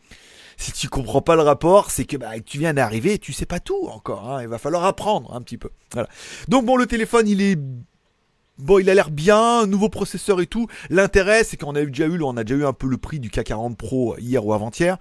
si 0.57 0.71
tu 0.71 0.87
comprends 0.87 1.21
pas 1.21 1.35
le 1.35 1.41
rapport, 1.41 1.91
c'est 1.91 2.05
que 2.05 2.15
bah, 2.15 2.39
tu 2.39 2.59
viens 2.59 2.73
d'arriver 2.73 3.15
et 3.15 3.19
tu 3.19 3.33
sais 3.33 3.45
pas 3.45 3.59
tout 3.59 3.89
encore. 3.89 4.31
Hein. 4.31 4.41
Il 4.43 4.47
va 4.47 4.57
falloir 4.57 4.85
apprendre 4.85 5.33
un 5.33 5.41
petit 5.41 5.57
peu. 5.57 5.69
Voilà. 5.91 6.07
Donc 6.47 6.65
bon, 6.65 6.77
le 6.77 6.85
téléphone, 6.85 7.27
il 7.27 7.41
est 7.41 7.59
Bon, 8.59 8.77
il 8.77 8.89
a 8.89 8.93
l'air 8.93 9.09
bien, 9.09 9.65
nouveau 9.65 9.89
processeur 9.89 10.39
et 10.39 10.45
tout. 10.45 10.67
L'intérêt, 10.89 11.43
c'est 11.43 11.57
qu'on 11.57 11.75
a 11.75 11.83
déjà 11.83 12.05
eu, 12.05 12.21
on 12.21 12.37
a 12.37 12.43
déjà 12.43 12.59
eu 12.59 12.65
un 12.65 12.73
peu 12.73 12.87
le 12.87 12.97
prix 12.97 13.19
du 13.19 13.29
K40 13.29 13.75
Pro 13.75 14.15
hier 14.19 14.45
ou 14.45 14.53
avant-hier. 14.53 14.97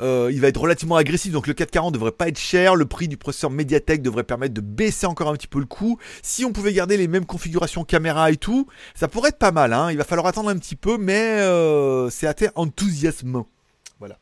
Euh, 0.00 0.30
il 0.32 0.40
va 0.40 0.48
être 0.48 0.60
relativement 0.60 0.96
agressif, 0.96 1.32
donc 1.32 1.46
le 1.46 1.54
440 1.54 1.92
devrait 1.92 2.10
pas 2.10 2.28
être 2.28 2.38
cher. 2.38 2.74
Le 2.74 2.86
prix 2.86 3.06
du 3.06 3.16
processeur 3.16 3.50
Mediatek 3.50 4.02
devrait 4.02 4.24
permettre 4.24 4.54
de 4.54 4.60
baisser 4.60 5.06
encore 5.06 5.28
un 5.28 5.34
petit 5.34 5.46
peu 5.46 5.60
le 5.60 5.66
coût. 5.66 5.98
Si 6.22 6.44
on 6.44 6.52
pouvait 6.52 6.72
garder 6.72 6.96
les 6.96 7.06
mêmes 7.06 7.26
configurations 7.26 7.84
caméra 7.84 8.30
et 8.30 8.36
tout, 8.36 8.66
ça 8.94 9.08
pourrait 9.08 9.28
être 9.28 9.38
pas 9.38 9.52
mal. 9.52 9.72
Hein. 9.72 9.90
Il 9.90 9.98
va 9.98 10.04
falloir 10.04 10.26
attendre 10.26 10.48
un 10.48 10.56
petit 10.56 10.76
peu, 10.76 10.96
mais 10.96 11.40
euh, 11.40 12.08
c'est 12.10 12.26
assez 12.26 12.48
enthousiasmant. 12.54 13.46
Voilà. 13.98 14.18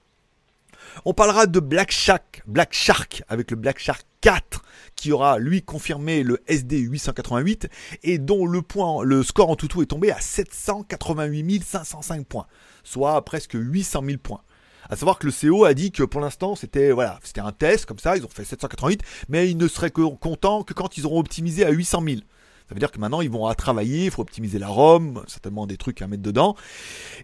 On 1.05 1.15
parlera 1.15 1.47
de 1.47 1.61
Black 1.61 1.93
Shark, 1.93 2.43
Black 2.47 2.73
Shark 2.73 3.23
avec 3.29 3.51
le 3.51 3.57
Black 3.57 3.79
Shark 3.79 4.05
4 4.21 4.63
qui 4.97 5.13
aura 5.13 5.39
lui 5.39 5.63
confirmé 5.63 6.23
le 6.23 6.41
SD 6.47 6.79
888 6.79 7.69
et 8.03 8.19
dont 8.19 8.47
le 8.47 8.63
point, 8.63 9.05
le 9.05 9.23
score 9.23 9.51
en 9.51 9.57
tout 9.57 9.83
est 9.83 9.87
tombé 9.87 10.11
à 10.11 10.21
788 10.21 11.65
505 11.65 12.27
points, 12.27 12.47
soit 12.83 13.25
presque 13.25 13.55
800 13.55 14.03
000 14.05 14.19
points. 14.19 14.43
À 14.91 14.97
savoir 14.97 15.19
que 15.19 15.27
le 15.27 15.33
CO 15.33 15.65
a 15.65 15.75
dit 15.75 15.93
que 15.93 16.03
pour 16.03 16.21
l'instant 16.21 16.57
c'était 16.57 16.93
voilà, 16.93 17.21
c'était 17.23 17.41
un 17.41 17.53
test 17.53 17.87
comme 17.87 17.99
ça, 17.99 18.17
ils 18.17 18.25
ont 18.25 18.29
fait 18.29 18.45
788, 18.45 19.03
mais 19.29 19.51
ils 19.51 19.57
ne 19.57 19.69
seraient 19.69 19.91
que 19.91 20.03
contents 20.17 20.63
que 20.63 20.73
quand 20.73 20.97
ils 20.97 21.07
auront 21.07 21.21
optimisé 21.21 21.65
à 21.65 21.71
800 21.71 22.03
000. 22.05 22.21
Ça 22.69 22.75
veut 22.75 22.81
dire 22.81 22.91
que 22.91 22.99
maintenant 22.99 23.23
ils 23.23 23.31
vont 23.31 23.47
à 23.47 23.55
travailler, 23.55 24.05
il 24.05 24.11
faut 24.11 24.21
optimiser 24.21 24.59
la 24.59 24.69
ROM, 24.69 25.23
certainement 25.27 25.67
des 25.67 25.79
trucs 25.79 26.03
à 26.03 26.07
mettre 26.07 26.23
dedans, 26.23 26.55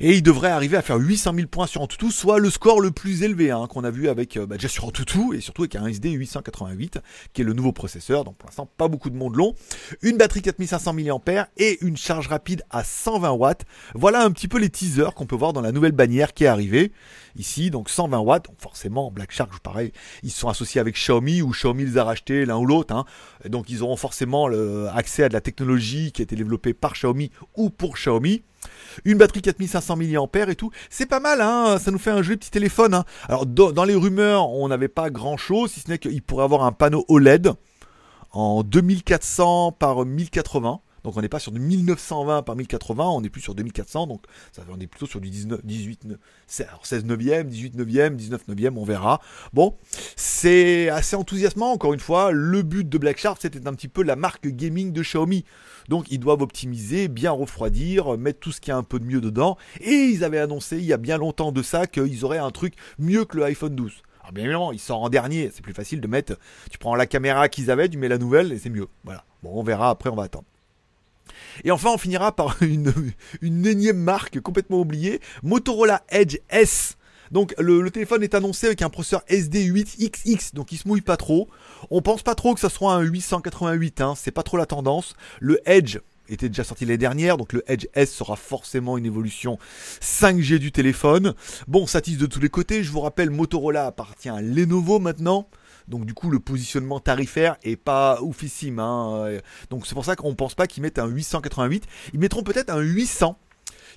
et 0.01 0.15
ils 0.15 0.23
devraient 0.23 0.51
arriver 0.51 0.79
à 0.79 0.83
faire 0.83 0.97
800 0.97 1.35
000 1.35 1.49
points 1.49 1.67
sur 1.67 1.83
Antutu, 1.83 2.11
soit 2.11 2.39
le 2.39 2.49
score 2.49 2.81
le 2.81 2.91
plus 2.91 3.23
élevé 3.23 3.51
hein, 3.51 3.67
qu'on 3.69 3.85
a 3.85 3.91
vu 3.91 4.09
avec 4.09 4.39
euh, 4.39 4.47
bah, 4.47 4.57
déjà 4.57 4.69
sur 4.69 4.87
Antutu 4.87 5.37
et 5.37 5.43
surtout 5.43 5.63
avec 5.63 5.77
un 5.77 5.87
SD 5.87 6.13
888 6.13 6.99
qui 7.35 7.43
est 7.43 7.45
le 7.45 7.53
nouveau 7.53 7.73
processeur. 7.73 8.25
Donc 8.25 8.37
pour 8.37 8.49
l'instant 8.49 8.67
pas 8.79 8.89
beaucoup 8.89 9.11
de 9.11 9.17
monde 9.17 9.37
long, 9.37 9.55
une 10.01 10.17
batterie 10.17 10.41
4500 10.41 10.95
mAh 10.95 11.49
et 11.59 11.79
une 11.85 11.99
charge 11.99 12.29
rapide 12.29 12.63
à 12.71 12.83
120 12.83 13.31
watts. 13.33 13.67
Voilà 13.95 14.25
un 14.25 14.31
petit 14.31 14.49
peu 14.49 14.59
les 14.59 14.71
teasers 14.71 15.13
qu'on 15.15 15.27
peut 15.27 15.37
voir 15.37 15.53
dans 15.53 15.61
la 15.61 15.73
nouvelle 15.73 15.93
bannière 15.93 16.33
qui 16.33 16.45
est 16.45 16.49
arrivée 16.49 16.91
ici, 17.37 17.71
donc 17.71 17.91
120 17.91 18.19
watts. 18.21 18.47
Donc 18.47 18.57
forcément, 18.61 19.11
Black 19.11 19.31
Shark, 19.31 19.59
pareil, 19.61 19.93
ils 20.23 20.31
sont 20.31 20.49
associés 20.49 20.81
avec 20.81 20.95
Xiaomi 20.95 21.43
ou 21.43 21.51
Xiaomi 21.51 21.85
les 21.85 21.99
a 21.99 22.05
rachetés 22.05 22.47
l'un 22.47 22.57
ou 22.57 22.65
l'autre. 22.65 22.95
Hein. 22.95 23.05
Donc 23.47 23.69
ils 23.69 23.83
auront 23.83 23.97
forcément 23.97 24.49
accès 24.95 25.25
à 25.25 25.29
la 25.35 25.41
technologie 25.41 26.13
qui 26.13 26.23
a 26.23 26.25
été 26.25 26.37
développée 26.37 26.73
par 26.73 26.95
Xiaomi 26.95 27.31
ou 27.57 27.71
pour 27.71 27.95
Xiaomi. 27.95 28.43
Une 29.05 29.19
batterie 29.19 29.43
4500 29.43 29.97
mAh 29.97 30.49
et 30.49 30.57
tout. 30.57 30.71
C'est 30.89 31.07
pas 31.07 31.21
mal, 31.21 31.43
hein 31.43 31.79
ça 31.79 31.91
nous 31.91 31.99
fait 31.99 32.11
un 32.11 32.23
joli 32.23 32.39
petit 32.39 32.51
téléphone. 32.51 32.95
Hein. 32.95 33.05
Alors 33.29 33.45
dans 33.45 33.85
les 33.85 33.95
rumeurs, 33.95 34.49
on 34.51 34.69
n'avait 34.69 34.89
pas 34.89 35.11
grand 35.11 35.37
chose, 35.37 35.73
si 35.73 35.81
ce 35.81 35.91
n'est 35.91 35.99
qu'il 35.99 36.23
pourrait 36.23 36.45
avoir 36.45 36.65
un 36.65 36.73
panneau 36.73 37.05
OLED 37.09 37.51
en 38.33 38.63
2400 38.63 39.73
par 39.73 40.05
1080. 40.05 40.81
Donc 41.05 41.17
on 41.17 41.21
n'est 41.21 41.29
pas 41.29 41.39
sur 41.39 41.53
du 41.53 41.61
1920 41.61 42.43
par 42.43 42.57
1080, 42.57 43.05
on 43.05 43.23
est 43.23 43.29
plus 43.29 43.43
sur 43.43 43.55
2400, 43.55 44.07
donc 44.07 44.23
ça, 44.53 44.63
on 44.71 44.81
est 44.81 44.87
plutôt 44.87 45.07
sur 45.07 45.21
du 45.21 45.31
19, 45.31 45.61
18, 45.65 46.09
16 46.47 47.05
neuvième, 47.05 47.49
18 47.49 47.75
neuvième, 47.75 48.17
19 48.17 48.49
neuvième, 48.49 48.79
on 48.79 48.85
verra. 48.85 49.21
Bon, 49.53 49.77
c'est 50.17 50.89
assez 50.89 51.15
enthousiasmant, 51.15 51.73
encore 51.73 51.93
une 51.93 52.01
fois, 52.01 52.33
le 52.33 52.63
but 52.63 52.89
de 52.89 52.99
Black 52.99 53.19
Shark 53.19 53.39
c'était 53.41 53.69
un 53.69 53.75
petit 53.75 53.89
peu 53.89 54.03
la 54.03 54.17
marque 54.17 54.49
gaming 54.49 54.93
de 54.93 55.03
Xiaomi. 55.03 55.45
Donc 55.89 56.11
ils 56.11 56.19
doivent 56.19 56.41
optimiser, 56.41 57.09
bien 57.09 57.31
refroidir, 57.31 58.17
mettre 58.17 58.41
tout 58.41 58.53
ce 58.53 58.61
qui 58.63 58.71
a 58.71 58.77
un 58.77 58.83
peu 58.83 58.99
de 58.99 59.05
mieux 59.05 59.21
dedans. 59.21 59.59
Et 59.81 59.93
ils 59.93 60.25
avaient 60.25 60.39
annoncé 60.39 60.79
il 60.79 60.85
y 60.85 60.95
a 60.95 60.97
bien 60.97 61.19
longtemps 61.19 61.53
de 61.53 61.63
ça 61.63 61.87
qu'ils 61.87 62.25
auraient 62.25 62.39
un 62.39 62.51
truc 62.51 62.75
mieux 62.99 63.27
que 63.27 63.37
le 63.37 63.45
iPhone 63.45 63.75
12. 63.75 63.93
Alors 64.23 64.33
bien 64.33 64.45
évidemment, 64.45 64.73
il 64.73 64.79
sort 64.79 65.03
en 65.03 65.11
dernier, 65.11 65.51
c'est 65.55 65.61
plus 65.61 65.75
facile 65.75 66.01
de 66.01 66.07
mettre, 66.07 66.39
tu 66.71 66.79
prends 66.79 66.95
la 66.95 67.05
caméra 67.07 67.51
qu'ils 67.51 67.71
avaient, 67.71 67.91
tu 67.91 67.99
mets 67.99 68.09
la 68.09 68.17
nouvelle 68.17 68.53
et 68.53 68.59
c'est 68.59 68.71
mieux. 68.71 68.89
Voilà. 69.05 69.25
Bon, 69.43 69.51
on 69.53 69.63
verra 69.63 69.91
après, 69.91 70.09
on 70.09 70.17
va 70.17 70.23
attendre. 70.23 70.47
Et 71.63 71.71
enfin, 71.71 71.91
on 71.95 71.99
finira 71.99 72.35
par 72.35 72.57
une, 72.63 72.93
énième 73.43 73.99
marque 73.99 74.41
complètement 74.41 74.81
oubliée, 74.81 75.21
Motorola 75.43 76.03
Edge 76.09 76.39
S. 76.51 76.97
Donc 77.31 77.55
le, 77.59 77.91
téléphone 77.91 78.23
est 78.23 78.35
annoncé 78.35 78.67
avec 78.67 78.83
un 78.83 78.91
processeur 78.91 79.23
SD8XX, 79.29 80.55
donc 80.55 80.73
il 80.73 80.79
se 80.79 80.87
mouille 80.87 81.01
pas 81.01 81.17
trop. 81.17 81.49
On 81.91 82.03
pense 82.03 82.23
pas 82.23 82.35
trop 82.35 82.55
que 82.55 82.61
ça 82.61 82.69
soit 82.69 82.95
un 82.95 83.01
888, 83.01 84.01
hein, 84.01 84.15
c'est 84.17 84.31
pas 84.31 84.43
trop 84.43 84.57
la 84.57 84.67
tendance. 84.67 85.15
Le 85.41 85.61
Edge 85.69 85.99
était 86.29 86.49
déjà 86.49 86.65
sorti 86.65 86.85
l'année 86.85 86.99
dernière, 86.99 87.37
donc 87.37 87.53
le 87.53 87.63
Edge 87.67 87.87
S 87.95 88.13
sera 88.13 88.37
forcément 88.37 88.97
une 88.99 89.07
évolution 89.07 89.59
5G 90.01 90.59
du 90.59 90.73
téléphone. 90.73 91.35
Bon, 91.67 91.87
ça 91.87 92.01
tisse 92.01 92.19
de 92.19 92.27
tous 92.27 92.41
les 92.41 92.49
côtés. 92.49 92.83
Je 92.83 92.91
vous 92.91 93.01
rappelle, 93.01 93.31
Motorola 93.31 93.87
appartient 93.87 94.29
à 94.29 94.41
Lenovo 94.41 94.99
maintenant. 94.99 95.49
Donc 95.89 96.07
du 96.07 96.15
coup, 96.15 96.31
le 96.31 96.41
positionnement 96.41 97.01
tarifaire 97.01 97.57
est 97.63 97.77
pas 97.77 98.21
oufissime. 98.23 98.79
Hein. 98.79 99.39
Donc 99.71 99.87
c'est 99.87 99.95
pour 99.95 100.05
ça 100.05 100.17
qu'on 100.17 100.35
pense 100.35 100.55
pas 100.55 100.67
qu'ils 100.67 100.83
mettent 100.83 100.99
un 100.99 101.07
888. 101.07 101.85
Ils 102.13 102.21
mettront 102.21 102.43
peut-être 102.43 102.71
un 102.71 102.81
800 102.81 103.39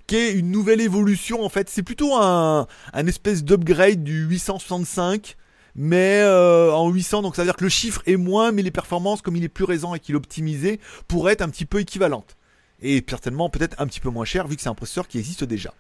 qui 0.07 0.15
est 0.15 0.31
une 0.33 0.51
nouvelle 0.51 0.81
évolution 0.81 1.43
en 1.43 1.49
fait. 1.49 1.69
C'est 1.69 1.83
plutôt 1.83 2.15
un, 2.15 2.67
espèce 2.93 3.43
d'upgrade 3.43 4.03
du 4.03 4.25
865 4.25 5.35
mais 5.79 6.21
euh, 6.23 6.73
en 6.73 6.89
800, 6.89 7.21
donc 7.21 7.35
ça 7.35 7.43
veut 7.43 7.45
dire 7.45 7.55
que 7.55 7.63
le 7.63 7.69
chiffre 7.69 8.01
est 8.07 8.17
moins, 8.17 8.51
mais 8.51 8.63
les 8.63 8.71
performances, 8.71 9.21
comme 9.21 9.35
il 9.35 9.43
est 9.43 9.47
plus 9.47 9.63
récent 9.63 9.93
et 9.93 9.99
qu'il 9.99 10.15
est 10.15 10.17
optimisé, 10.17 10.79
pourraient 11.07 11.33
être 11.33 11.43
un 11.43 11.49
petit 11.49 11.65
peu 11.65 11.79
équivalentes. 11.79 12.35
Et 12.81 13.05
certainement 13.07 13.47
peut-être 13.51 13.79
un 13.79 13.85
petit 13.85 13.99
peu 13.99 14.09
moins 14.09 14.25
cher, 14.25 14.47
vu 14.47 14.55
que 14.55 14.63
c'est 14.63 14.69
un 14.69 14.73
processeur 14.73 15.07
qui 15.07 15.19
existe 15.19 15.43
déjà. 15.43 15.75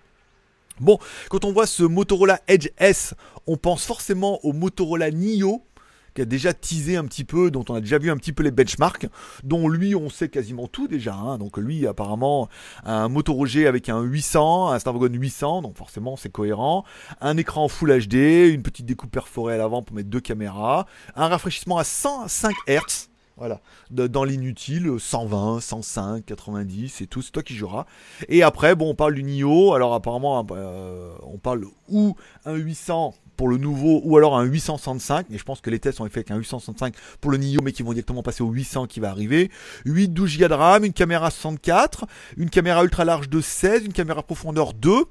Bon, 0.79 0.99
quand 1.29 1.45
on 1.45 1.51
voit 1.51 1.65
ce 1.65 1.81
Motorola 1.81 2.39
Edge 2.47 2.69
S, 2.77 3.15
on 3.47 3.57
pense 3.57 3.85
forcément 3.85 4.39
au 4.45 4.53
Motorola 4.53 5.09
Nio, 5.09 5.63
a 6.21 6.25
déjà 6.25 6.53
teasé 6.53 6.97
un 6.97 7.05
petit 7.05 7.23
peu, 7.23 7.51
dont 7.51 7.65
on 7.69 7.75
a 7.75 7.81
déjà 7.81 7.97
vu 7.97 8.11
un 8.11 8.17
petit 8.17 8.33
peu 8.33 8.43
les 8.43 8.51
benchmarks, 8.51 9.07
dont 9.43 9.67
lui 9.67 9.95
on 9.95 10.09
sait 10.09 10.29
quasiment 10.29 10.67
tout 10.67 10.87
déjà. 10.87 11.13
Hein. 11.13 11.37
Donc 11.37 11.57
lui 11.57 11.87
apparemment 11.87 12.49
un 12.83 13.09
Moto 13.09 13.45
G 13.45 13.67
avec 13.67 13.89
un 13.89 14.01
800, 14.01 14.71
un 14.71 14.79
Snapdragon 14.79 15.13
800, 15.13 15.61
donc 15.61 15.77
forcément 15.77 16.15
c'est 16.15 16.29
cohérent. 16.29 16.83
Un 17.21 17.37
écran 17.37 17.67
Full 17.67 18.07
HD, 18.07 18.53
une 18.53 18.63
petite 18.63 18.85
découpe 18.85 19.11
perforée 19.11 19.55
à 19.55 19.57
l'avant 19.57 19.81
pour 19.81 19.95
mettre 19.95 20.09
deux 20.09 20.21
caméras, 20.21 20.85
un 21.15 21.27
rafraîchissement 21.27 21.77
à 21.77 21.83
105 21.83 22.55
Hz. 22.67 23.09
Voilà, 23.37 23.61
dans 23.91 24.23
l'inutile, 24.23 24.95
120, 24.97 25.59
105, 25.59 26.25
90 26.25 27.01
et 27.01 27.07
tout, 27.07 27.21
c'est 27.21 27.29
toi 27.29 27.43
qui 27.43 27.53
joueras. 27.53 27.85
Et 28.29 28.41
après, 28.41 28.73
bon, 28.73 28.89
on 28.89 28.95
parle 28.95 29.13
du 29.13 29.21
NIO. 29.21 29.75
Alors 29.75 29.93
apparemment, 29.93 30.43
euh, 30.51 31.13
on 31.21 31.37
parle 31.37 31.65
ou 31.87 32.15
un 32.45 32.55
800 32.55 33.13
pour 33.37 33.47
le 33.47 33.57
nouveau 33.57 34.01
ou 34.03 34.17
alors 34.17 34.37
un 34.37 34.43
865. 34.43 35.27
Mais 35.29 35.37
je 35.37 35.43
pense 35.43 35.61
que 35.61 35.69
les 35.69 35.79
tests 35.79 36.01
ont 36.01 36.05
été 36.05 36.15
faits 36.15 36.31
avec 36.31 36.37
un 36.37 36.39
865 36.39 36.95
pour 37.21 37.31
le 37.31 37.37
NIO, 37.37 37.61
mais 37.63 37.71
qui 37.71 37.83
vont 37.83 37.93
directement 37.93 38.23
passer 38.23 38.43
au 38.43 38.49
800 38.49 38.87
qui 38.87 38.99
va 38.99 39.09
arriver. 39.09 39.49
8, 39.85 40.09
12 40.09 40.37
Go 40.39 40.47
de 40.47 40.53
RAM, 40.53 40.83
une 40.83 40.93
caméra 40.93 41.31
64, 41.31 42.05
une 42.35 42.49
caméra 42.49 42.83
ultra 42.83 43.05
large 43.05 43.29
de 43.29 43.39
16, 43.39 43.85
une 43.85 43.93
caméra 43.93 44.23
profondeur 44.23 44.73
2. 44.73 45.05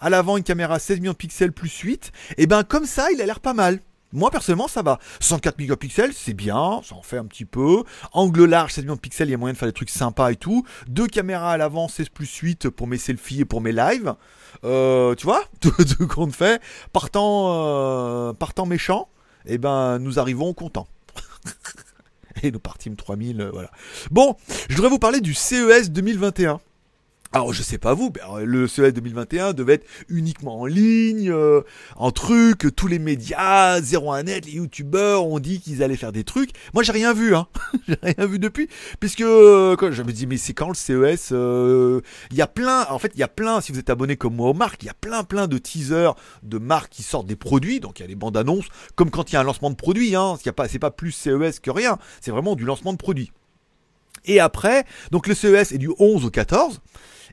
À 0.00 0.10
l'avant, 0.10 0.36
une 0.36 0.44
caméra 0.44 0.78
16 0.78 1.00
millions 1.00 1.12
de 1.12 1.16
pixels 1.16 1.52
plus 1.52 1.76
8. 1.76 2.12
Et 2.36 2.46
ben 2.46 2.62
comme 2.62 2.86
ça, 2.86 3.10
il 3.12 3.20
a 3.20 3.26
l'air 3.26 3.40
pas 3.40 3.54
mal. 3.54 3.80
Moi 4.12 4.30
personnellement 4.30 4.68
ça 4.68 4.82
va. 4.82 4.98
104 5.20 5.58
mégapixels, 5.58 6.12
c'est 6.14 6.32
bien, 6.32 6.80
ça 6.82 6.94
en 6.94 7.02
fait 7.02 7.18
un 7.18 7.26
petit 7.26 7.44
peu. 7.44 7.84
Angle 8.12 8.46
large, 8.46 8.72
16 8.72 8.84
millions 8.84 8.94
de 8.94 9.00
pixels, 9.00 9.28
il 9.28 9.32
y 9.32 9.34
a 9.34 9.38
moyen 9.38 9.52
de 9.52 9.58
faire 9.58 9.68
des 9.68 9.74
trucs 9.74 9.90
sympas 9.90 10.32
et 10.32 10.36
tout. 10.36 10.64
Deux 10.86 11.06
caméras 11.06 11.52
à 11.52 11.56
l'avant, 11.56 11.88
16 11.88 12.08
plus 12.08 12.32
8 12.34 12.70
pour 12.70 12.86
mes 12.86 12.98
selfies 12.98 13.40
et 13.40 13.44
pour 13.44 13.60
mes 13.60 13.72
lives. 13.72 14.14
Euh, 14.64 15.14
tu 15.14 15.26
vois, 15.26 15.44
tout, 15.60 15.72
ce 15.78 16.04
qu'on 16.04 16.30
fait. 16.30 16.62
Partant, 16.92 17.52
euh, 17.54 18.32
partant 18.32 18.66
méchant, 18.66 19.08
eh 19.46 19.58
ben 19.58 19.98
nous 19.98 20.18
arrivons 20.18 20.54
contents. 20.54 20.88
et 22.42 22.50
nous 22.50 22.60
partîmes 22.60 22.96
3000, 22.96 23.40
euh, 23.40 23.50
voilà. 23.52 23.70
Bon, 24.10 24.36
je 24.68 24.74
voudrais 24.74 24.90
vous 24.90 24.98
parler 24.98 25.20
du 25.20 25.34
CES 25.34 25.90
2021. 25.90 26.60
Alors 27.30 27.52
je 27.52 27.62
sais 27.62 27.76
pas 27.76 27.92
vous, 27.92 28.10
le 28.42 28.66
CES 28.66 28.94
2021 28.94 29.52
devait 29.52 29.74
être 29.74 29.86
uniquement 30.08 30.60
en 30.60 30.64
ligne, 30.64 31.30
euh, 31.30 31.60
en 31.96 32.10
truc, 32.10 32.74
tous 32.74 32.86
les 32.86 32.98
médias, 32.98 33.80
01net, 33.80 34.46
les 34.46 34.52
youtubeurs 34.52 35.26
ont 35.26 35.38
dit 35.38 35.60
qu'ils 35.60 35.82
allaient 35.82 35.98
faire 35.98 36.12
des 36.12 36.24
trucs. 36.24 36.52
Moi 36.72 36.82
j'ai 36.82 36.92
rien 36.92 37.12
vu, 37.12 37.34
hein, 37.34 37.46
j'ai 37.86 37.98
rien 38.02 38.24
vu 38.24 38.38
depuis, 38.38 38.70
puisque 38.98 39.20
euh, 39.20 39.76
quand 39.76 39.92
je 39.92 40.02
me 40.02 40.10
dis 40.10 40.26
mais 40.26 40.38
c'est 40.38 40.54
quand 40.54 40.68
le 40.68 40.74
CES 40.74 41.28
euh, 41.32 42.00
Il 42.30 42.38
y 42.38 42.40
a 42.40 42.46
plein, 42.46 42.86
en 42.88 42.98
fait 42.98 43.12
il 43.14 43.20
y 43.20 43.22
a 43.22 43.28
plein, 43.28 43.60
si 43.60 43.72
vous 43.72 43.78
êtes 43.78 43.90
abonné 43.90 44.16
comme 44.16 44.34
moi 44.34 44.48
aux 44.48 44.54
marques, 44.54 44.82
il 44.82 44.86
y 44.86 44.90
a 44.90 44.94
plein 44.94 45.22
plein 45.22 45.48
de 45.48 45.58
teasers 45.58 46.14
de 46.42 46.56
marques 46.56 46.90
qui 46.90 47.02
sortent 47.02 47.26
des 47.26 47.36
produits, 47.36 47.78
donc 47.78 47.98
il 47.98 48.04
y 48.04 48.06
a 48.06 48.08
les 48.08 48.16
bandes 48.16 48.38
annonces, 48.38 48.68
comme 48.94 49.10
quand 49.10 49.30
il 49.30 49.34
y 49.34 49.36
a 49.36 49.40
un 49.40 49.44
lancement 49.44 49.68
de 49.68 49.76
produit, 49.76 50.16
hein, 50.16 50.38
c'est 50.42 50.50
pas, 50.52 50.66
pas 50.66 50.90
plus 50.90 51.12
CES 51.12 51.60
que 51.60 51.70
rien, 51.70 51.98
c'est 52.22 52.30
vraiment 52.30 52.56
du 52.56 52.64
lancement 52.64 52.94
de 52.94 52.98
produit. 52.98 53.32
Et 54.24 54.40
après, 54.40 54.84
donc 55.10 55.26
le 55.26 55.34
CES 55.34 55.72
est 55.72 55.78
du 55.78 55.90
11 55.98 56.24
au 56.24 56.30
14. 56.30 56.80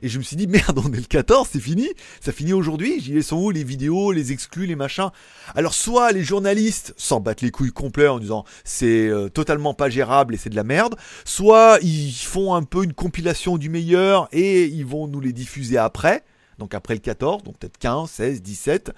Et 0.02 0.08
je 0.08 0.18
me 0.18 0.22
suis 0.22 0.36
dit, 0.36 0.46
merde, 0.46 0.78
on 0.84 0.92
est 0.92 0.96
le 0.96 1.02
14, 1.02 1.48
c'est 1.52 1.60
fini. 1.60 1.88
Ça 2.20 2.32
finit 2.32 2.52
aujourd'hui. 2.52 3.00
J'y 3.00 3.22
sont 3.22 3.36
où 3.36 3.50
les 3.50 3.64
vidéos, 3.64 4.12
les 4.12 4.32
exclus, 4.32 4.66
les 4.66 4.76
machins. 4.76 5.10
Alors, 5.54 5.74
soit 5.74 6.12
les 6.12 6.22
journalistes 6.22 6.94
s'en 6.96 7.20
battent 7.20 7.42
les 7.42 7.50
couilles 7.50 7.72
complets 7.72 8.08
en 8.08 8.18
disant 8.18 8.44
c'est 8.64 9.08
euh, 9.08 9.28
totalement 9.28 9.74
pas 9.74 9.88
gérable 9.88 10.34
et 10.34 10.36
c'est 10.36 10.50
de 10.50 10.56
la 10.56 10.64
merde. 10.64 10.96
Soit 11.24 11.78
ils 11.82 12.12
font 12.12 12.54
un 12.54 12.62
peu 12.62 12.84
une 12.84 12.92
compilation 12.92 13.58
du 13.58 13.68
meilleur 13.68 14.28
et 14.32 14.64
ils 14.64 14.86
vont 14.86 15.06
nous 15.06 15.20
les 15.20 15.32
diffuser 15.32 15.78
après. 15.78 16.24
Donc 16.58 16.74
après 16.74 16.94
le 16.94 17.00
14, 17.00 17.42
donc 17.42 17.58
peut-être 17.58 17.78
15, 17.78 18.10
16, 18.10 18.42
17 18.42 18.92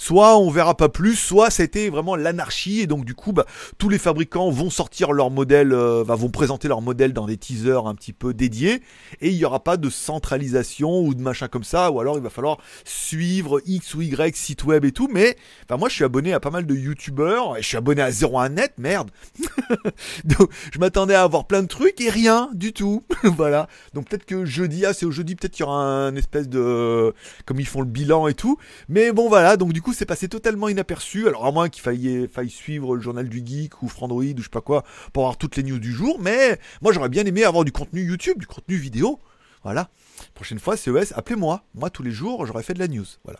soit 0.00 0.38
on 0.38 0.48
verra 0.48 0.74
pas 0.74 0.88
plus, 0.88 1.14
soit 1.14 1.50
c'était 1.50 1.90
vraiment 1.90 2.16
l'anarchie 2.16 2.80
et 2.80 2.86
donc 2.86 3.04
du 3.04 3.14
coup 3.14 3.32
bah, 3.32 3.44
tous 3.76 3.90
les 3.90 3.98
fabricants 3.98 4.50
vont 4.50 4.70
sortir 4.70 5.12
leur 5.12 5.30
modèle, 5.30 5.74
euh, 5.74 6.02
vont 6.04 6.30
présenter 6.30 6.68
leur 6.68 6.80
modèle 6.80 7.12
dans 7.12 7.26
des 7.26 7.36
teasers 7.36 7.86
un 7.86 7.94
petit 7.94 8.14
peu 8.14 8.32
dédiés 8.32 8.80
et 9.20 9.28
il 9.28 9.36
n'y 9.36 9.44
aura 9.44 9.62
pas 9.62 9.76
de 9.76 9.90
centralisation 9.90 11.00
ou 11.00 11.12
de 11.12 11.20
machin 11.20 11.48
comme 11.48 11.64
ça 11.64 11.90
ou 11.90 12.00
alors 12.00 12.16
il 12.16 12.22
va 12.22 12.30
falloir 12.30 12.56
suivre 12.84 13.60
X 13.66 13.94
ou 13.94 14.00
Y 14.00 14.34
site 14.34 14.64
web 14.64 14.86
et 14.86 14.92
tout 14.92 15.08
mais 15.12 15.36
enfin 15.64 15.76
moi 15.76 15.90
je 15.90 15.96
suis 15.96 16.04
abonné 16.04 16.32
à 16.32 16.40
pas 16.40 16.50
mal 16.50 16.64
de 16.64 16.74
youtubeurs 16.74 17.58
et 17.58 17.62
je 17.62 17.68
suis 17.68 17.76
abonné 17.76 18.00
à 18.00 18.10
01net 18.10 18.70
merde. 18.78 19.10
Donc 20.24 20.50
je 20.72 20.78
m'attendais 20.78 21.14
à 21.14 21.24
avoir 21.24 21.46
plein 21.46 21.60
de 21.62 21.68
trucs 21.68 22.00
et 22.00 22.08
rien 22.08 22.48
du 22.54 22.72
tout. 22.72 23.04
Voilà. 23.22 23.68
Donc 23.92 24.08
peut-être 24.08 24.24
que 24.24 24.44
jeudi 24.46 24.86
ah 24.86 24.94
c'est 24.94 25.04
au 25.04 25.10
jeudi 25.10 25.36
peut-être 25.36 25.52
qu'il 25.52 25.64
y 25.64 25.68
aura 25.68 25.82
un 25.82 26.16
espèce 26.16 26.48
de 26.48 27.12
comme 27.44 27.60
ils 27.60 27.66
font 27.66 27.80
le 27.80 27.86
bilan 27.86 28.28
et 28.28 28.34
tout. 28.34 28.56
Mais 28.88 29.12
bon 29.12 29.28
voilà. 29.28 29.58
Donc 29.58 29.72
du 29.74 29.82
coup 29.82 29.89
c'est 29.92 30.06
passé 30.06 30.28
totalement 30.28 30.68
inaperçu. 30.68 31.26
Alors 31.28 31.46
à 31.46 31.52
moins 31.52 31.68
qu'il 31.68 31.82
faille, 31.82 32.28
faille 32.32 32.50
suivre 32.50 32.96
le 32.96 33.02
journal 33.02 33.28
du 33.28 33.42
geek 33.44 33.82
ou 33.82 33.88
Frandroid 33.88 34.22
ou 34.22 34.38
je 34.38 34.44
sais 34.44 34.48
pas 34.50 34.60
quoi 34.60 34.84
pour 35.12 35.24
avoir 35.24 35.36
toutes 35.36 35.56
les 35.56 35.62
news 35.62 35.78
du 35.78 35.92
jour. 35.92 36.18
Mais 36.20 36.58
moi 36.80 36.92
j'aurais 36.92 37.08
bien 37.08 37.24
aimé 37.24 37.44
avoir 37.44 37.64
du 37.64 37.72
contenu 37.72 38.02
YouTube, 38.02 38.38
du 38.38 38.46
contenu 38.46 38.76
vidéo. 38.76 39.20
Voilà. 39.62 39.90
Prochaine 40.34 40.58
fois, 40.58 40.76
CES, 40.76 41.12
appelez-moi. 41.14 41.64
Moi, 41.74 41.90
tous 41.90 42.02
les 42.02 42.10
jours, 42.10 42.46
j'aurais 42.46 42.62
fait 42.62 42.72
de 42.72 42.78
la 42.78 42.88
news. 42.88 43.04
Voilà. 43.24 43.38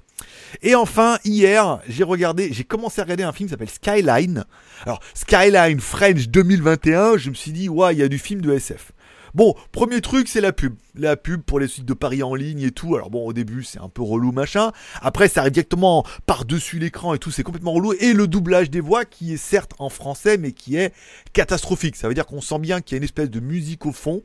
Et 0.62 0.74
enfin, 0.74 1.18
hier, 1.24 1.80
j'ai 1.88 2.04
regardé, 2.04 2.52
j'ai 2.52 2.64
commencé 2.64 3.00
à 3.00 3.04
regarder 3.04 3.22
un 3.22 3.32
film 3.32 3.48
qui 3.48 3.52
s'appelle 3.52 3.70
Skyline. 3.70 4.44
Alors, 4.84 5.00
Skyline 5.14 5.80
French 5.80 6.28
2021, 6.28 7.16
je 7.16 7.30
me 7.30 7.34
suis 7.34 7.52
dit, 7.52 7.68
ouais, 7.68 7.94
il 7.94 7.98
y 7.98 8.02
a 8.02 8.08
du 8.08 8.18
film 8.18 8.42
de 8.42 8.52
SF. 8.52 8.92
Bon, 9.34 9.54
premier 9.72 10.00
truc, 10.00 10.28
c'est 10.28 10.40
la 10.40 10.52
pub. 10.52 10.74
La 10.94 11.16
pub 11.16 11.42
pour 11.42 11.60
les 11.60 11.68
sites 11.68 11.84
de 11.84 11.94
paris 11.94 12.22
en 12.22 12.34
ligne 12.34 12.62
et 12.62 12.70
tout. 12.70 12.96
Alors 12.96 13.10
bon, 13.10 13.26
au 13.26 13.32
début, 13.32 13.62
c'est 13.62 13.78
un 13.78 13.88
peu 13.88 14.02
relou, 14.02 14.32
machin. 14.32 14.72
Après, 15.00 15.28
ça 15.28 15.40
arrive 15.40 15.52
directement 15.52 16.04
par-dessus 16.26 16.78
l'écran 16.78 17.14
et 17.14 17.18
tout, 17.18 17.30
c'est 17.30 17.42
complètement 17.42 17.72
relou. 17.72 17.92
Et 18.00 18.12
le 18.12 18.26
doublage 18.26 18.70
des 18.70 18.80
voix, 18.80 19.04
qui 19.04 19.32
est 19.34 19.36
certes 19.36 19.72
en 19.78 19.88
français, 19.88 20.36
mais 20.36 20.52
qui 20.52 20.76
est 20.76 20.92
catastrophique. 21.32 21.96
Ça 21.96 22.08
veut 22.08 22.14
dire 22.14 22.26
qu'on 22.26 22.40
sent 22.40 22.58
bien 22.58 22.80
qu'il 22.80 22.94
y 22.94 22.96
a 22.96 22.98
une 22.98 23.04
espèce 23.04 23.30
de 23.30 23.40
musique 23.40 23.86
au 23.86 23.92
fond 23.92 24.22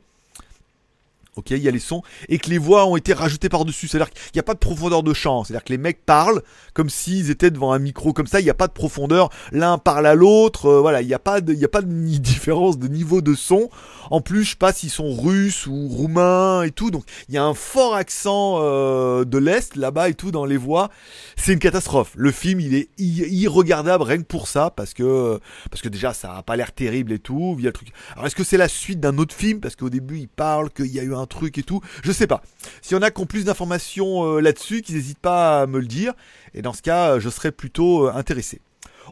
ok, 1.36 1.50
il 1.50 1.58
y 1.58 1.68
a 1.68 1.70
les 1.70 1.78
sons, 1.78 2.02
et 2.28 2.38
que 2.38 2.50
les 2.50 2.58
voix 2.58 2.86
ont 2.86 2.96
été 2.96 3.12
rajoutées 3.12 3.48
par-dessus. 3.48 3.88
C'est-à-dire 3.88 4.10
qu'il 4.10 4.32
n'y 4.34 4.40
a 4.40 4.42
pas 4.42 4.54
de 4.54 4.58
profondeur 4.58 5.02
de 5.02 5.12
chant. 5.12 5.44
C'est-à-dire 5.44 5.64
que 5.64 5.72
les 5.72 5.78
mecs 5.78 6.04
parlent 6.04 6.42
comme 6.74 6.90
s'ils 6.90 7.30
étaient 7.30 7.50
devant 7.50 7.72
un 7.72 7.78
micro 7.78 8.12
comme 8.12 8.26
ça. 8.26 8.40
Il 8.40 8.44
n'y 8.44 8.50
a 8.50 8.54
pas 8.54 8.68
de 8.68 8.72
profondeur. 8.72 9.30
L'un 9.52 9.78
parle 9.78 10.06
à 10.06 10.14
l'autre. 10.14 10.66
Euh, 10.66 10.80
voilà, 10.80 11.02
il 11.02 11.06
n'y 11.06 11.14
a 11.14 11.18
pas 11.18 11.40
de, 11.40 11.52
il 11.52 11.58
y 11.58 11.64
a 11.64 11.68
pas 11.68 11.82
de 11.82 11.86
différence 12.18 12.78
de 12.78 12.88
niveau 12.88 13.20
de 13.20 13.34
son. 13.34 13.70
En 14.10 14.20
plus, 14.20 14.44
je 14.44 14.50
sais 14.50 14.56
pas 14.56 14.72
s'ils 14.72 14.90
sont 14.90 15.14
russes 15.14 15.66
ou 15.66 15.88
roumains 15.88 16.62
et 16.62 16.70
tout. 16.70 16.90
Donc, 16.90 17.04
il 17.28 17.34
y 17.34 17.38
a 17.38 17.44
un 17.44 17.54
fort 17.54 17.94
accent 17.94 18.58
euh, 18.60 19.24
de 19.24 19.38
l'est 19.38 19.76
là-bas 19.76 20.08
et 20.08 20.14
tout 20.14 20.30
dans 20.30 20.44
les 20.44 20.56
voix. 20.56 20.90
C'est 21.36 21.52
une 21.52 21.58
catastrophe. 21.58 22.12
Le 22.16 22.30
film, 22.30 22.60
il 22.60 22.74
est 22.74 22.88
irregardable 22.98 24.04
rien 24.04 24.18
que 24.18 24.22
pour 24.22 24.48
ça, 24.48 24.70
parce 24.70 24.94
que 24.94 25.38
parce 25.70 25.82
que 25.82 25.88
déjà, 25.88 26.14
ça 26.14 26.36
a 26.36 26.42
pas 26.42 26.56
l'air 26.56 26.72
terrible 26.72 27.12
et 27.12 27.18
tout. 27.18 27.54
Via 27.56 27.68
le 27.68 27.72
truc. 27.72 27.88
Alors, 28.14 28.26
est-ce 28.26 28.36
que 28.36 28.44
c'est 28.44 28.56
la 28.56 28.68
suite 28.68 29.00
d'un 29.00 29.18
autre 29.18 29.34
film? 29.34 29.60
Parce 29.60 29.76
qu'au 29.76 29.90
début, 29.90 30.18
il 30.18 30.28
parle 30.28 30.70
qu'il 30.70 30.86
y 30.86 31.00
a 31.00 31.02
eu 31.02 31.14
un 31.14 31.25
truc 31.26 31.58
et 31.58 31.62
tout. 31.62 31.80
Je 32.02 32.12
sais 32.12 32.26
pas. 32.26 32.42
S'il 32.82 32.96
y 32.96 32.98
en 32.98 33.02
a 33.02 33.10
qui 33.10 33.20
ont 33.20 33.26
plus 33.26 33.44
d'informations 33.44 34.24
euh, 34.24 34.40
là-dessus, 34.40 34.82
qu'ils 34.82 34.96
n'hésitent 34.96 35.18
pas 35.18 35.62
à 35.62 35.66
me 35.66 35.78
le 35.78 35.86
dire. 35.86 36.14
Et 36.54 36.62
dans 36.62 36.72
ce 36.72 36.82
cas, 36.82 37.12
euh, 37.12 37.20
je 37.20 37.28
serais 37.28 37.52
plutôt 37.52 38.08
euh, 38.08 38.12
intéressé. 38.14 38.60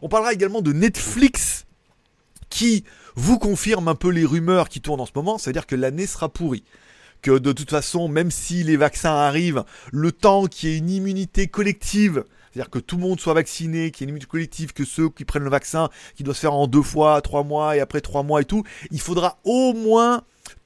On 0.03 0.09
parlera 0.09 0.33
également 0.33 0.63
de 0.63 0.73
Netflix 0.73 1.67
qui 2.51 2.85
vous 3.15 3.39
confirme 3.39 3.89
un 3.89 3.95
peu 3.95 4.09
les 4.09 4.25
rumeurs 4.25 4.69
qui 4.69 4.81
tournent 4.81 5.01
en 5.01 5.07
ce 5.07 5.13
moment. 5.15 5.39
C'est-à-dire 5.39 5.67
que 5.67 5.77
l'année 5.77 6.07
sera 6.07 6.29
pourrie 6.29 6.65
que 7.23 7.39
de 7.39 7.53
toute 7.53 7.71
façon, 7.71 8.07
même 8.07 8.31
si 8.31 8.65
les 8.65 8.77
vaccins 8.77 9.15
arrivent, 9.15 9.65
le 9.93 10.13
temps 10.13 10.47
qu'il 10.47 10.69
y 10.69 10.75
ait 10.75 10.79
une 10.79 10.91
immunité 10.91 11.47
collective 11.47 12.25
c'est-à-dire 12.55 12.71
que 12.71 12.79
tout 12.79 12.97
le 12.97 13.03
monde 13.03 13.19
soit 13.19 13.35
vacciné, 13.35 13.91
qu'il 13.91 14.03
y 14.03 14.05
ait 14.05 14.07
une 14.07 14.11
immunité 14.11 14.29
collective, 14.29 14.73
que 14.73 14.85
ceux 14.85 15.09
qui 15.09 15.25
prennent 15.25 15.43
le 15.43 15.51
vaccin, 15.51 15.91
qui 16.15 16.23
doit 16.23 16.35
se 16.35 16.41
faire 16.41 16.55
en 16.55 16.69
deux 16.69 16.83
fois, 16.83 17.21
trois 17.21 17.43
mois 17.43 17.77
et 17.77 17.81
après 17.81 18.01
trois 18.01 18.23
mois 18.23 18.43
et 18.43 18.45
tout, 18.45 18.63
il 18.93 19.01
faudra 19.01 19.41
au 19.43 19.73
moins 19.73 20.23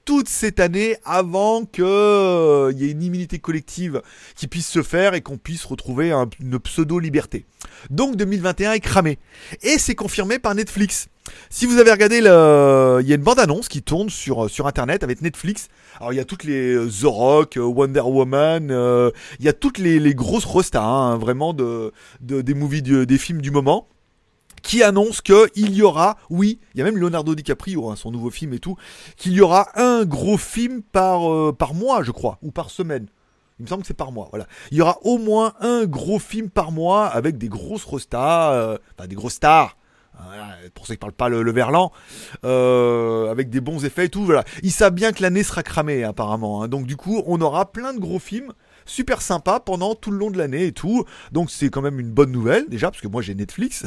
toute 0.09 0.31
cette 0.31 0.59
année 0.59 0.97
avant 1.05 1.67
qu'il 1.67 1.85
euh, 1.85 2.73
y 2.75 2.87
ait 2.87 2.93
une 2.93 3.03
immunité 3.03 3.38
collective 3.38 4.00
qui 4.37 4.47
puisse 4.47 4.67
se 4.67 4.83
faire 4.83 5.12
et 5.12 5.21
qu'on 5.21 5.37
puisse 5.37 5.67
retrouver 5.67 6.12
une 6.41 6.59
pseudo-liberté. 6.59 7.45
Donc 7.91 8.17
2021 8.17 8.73
est 8.73 8.81
cramé. 8.81 9.19
Et 9.61 9.77
c'est 9.77 9.95
confirmé 9.95 10.38
par 10.38 10.55
Netflix. 10.55 11.09
Si 11.50 11.67
vous 11.67 11.77
avez 11.77 11.91
regardé 11.91 12.23
le... 12.23 13.00
Il 13.03 13.07
y 13.07 13.12
a 13.12 13.17
une 13.17 13.23
bande-annonce 13.23 13.69
qui 13.69 13.83
tourne 13.83 14.09
sur, 14.09 14.49
sur 14.49 14.67
Internet 14.67 15.05
avec 15.05 15.21
Netflix. 15.21 15.69
Alors 16.00 16.15
il 16.15 16.17
y 16.17 16.21
a 16.21 16.25
toutes 16.25 16.45
les 16.45 16.73
euh, 16.73 16.88
The 16.88 17.05
Rock, 17.05 17.59
euh, 17.59 17.65
Wonder 17.65 18.00
Woman, 18.00 18.71
il 19.38 19.45
y 19.45 19.49
a 19.50 19.53
toutes 19.53 19.77
les, 19.77 20.00
les 20.00 20.15
grosses 20.15 20.47
restas, 20.47 20.83
hein, 20.83 21.19
vraiment 21.19 21.53
de, 21.53 21.93
de, 22.23 22.41
des 22.41 22.55
movies, 22.55 22.81
des 22.81 23.19
films 23.19 23.43
du 23.43 23.50
moment 23.50 23.88
qui 24.62 24.83
annonce 24.83 25.21
qu'il 25.21 25.75
y 25.75 25.83
aura, 25.83 26.17
oui, 26.31 26.61
il 26.75 26.79
y 26.79 26.81
a 26.83 26.85
même 26.85 26.99
Leonardo 26.99 27.35
DiCaprio, 27.35 27.88
hein, 27.88 27.97
son 27.97 28.11
nouveau 28.11 28.31
film 28.31 28.53
et 28.55 28.59
tout, 28.59 28.77
qu'il 29.17 29.33
y 29.33 29.41
aura 29.41 29.69
un 29.75 30.05
gros 30.05 30.38
film 30.38 30.83
par, 30.83 31.31
euh, 31.33 31.53
par 31.53 31.75
mois, 31.75 32.03
je 32.03 32.11
crois, 32.11 32.38
ou 32.43 32.50
par 32.50 32.71
semaine. 32.71 33.09
Il 33.59 33.65
me 33.65 33.69
semble 33.69 33.83
que 33.83 33.88
c'est 33.88 33.95
par 33.95 34.12
mois, 34.12 34.29
voilà. 34.31 34.47
Il 34.71 34.79
y 34.79 34.81
aura 34.81 34.99
au 35.03 35.19
moins 35.19 35.55
un 35.61 35.85
gros 35.85 36.21
film 36.21 36.49
par 36.49 36.71
mois 36.71 37.07
avec 37.07 37.38
des 37.38 37.49
grosses 37.49 37.85
restas, 37.85 38.53
euh, 38.53 38.79
enfin 38.97 39.09
des 39.09 39.17
grosses 39.17 39.35
stars. 39.35 39.77
pour 40.75 40.87
ceux 40.87 40.95
qui 40.95 40.99
parlent 40.99 41.12
pas 41.12 41.29
le, 41.29 41.53
verlan, 41.53 41.91
euh, 42.45 43.31
avec 43.31 43.50
des 43.50 43.61
bons 43.61 43.85
effets 43.85 44.07
et 44.07 44.09
tout, 44.09 44.25
voilà. 44.25 44.45
Ils 44.62 44.73
savent 44.73 44.95
bien 44.95 45.12
que 45.12 45.23
l'année 45.23 45.43
sera 45.43 45.62
cramée 45.62 46.05
apparemment, 46.05 46.62
hein. 46.62 46.69
donc 46.69 46.87
du 46.87 46.97
coup 46.97 47.23
on 47.27 47.41
aura 47.41 47.73
plein 47.73 47.93
de 47.95 47.99
gros 47.99 48.19
films 48.21 48.53
super 48.88 49.23
sympa 49.23 49.61
pendant 49.61 49.95
tout 49.95 50.11
le 50.11 50.18
long 50.18 50.30
de 50.30 50.38
l'année 50.38 50.66
et 50.66 50.73
tout. 50.73 51.04
Donc 51.33 51.50
c'est 51.50 51.68
quand 51.68 51.83
même 51.83 52.00
une 52.00 52.11
bonne 52.11 52.33
nouvelle 52.33 52.66
déjà 52.68 52.90
parce 52.90 53.00
que 53.00 53.09
moi 53.09 53.23
j'ai 53.23 53.35
Netflix 53.35 53.85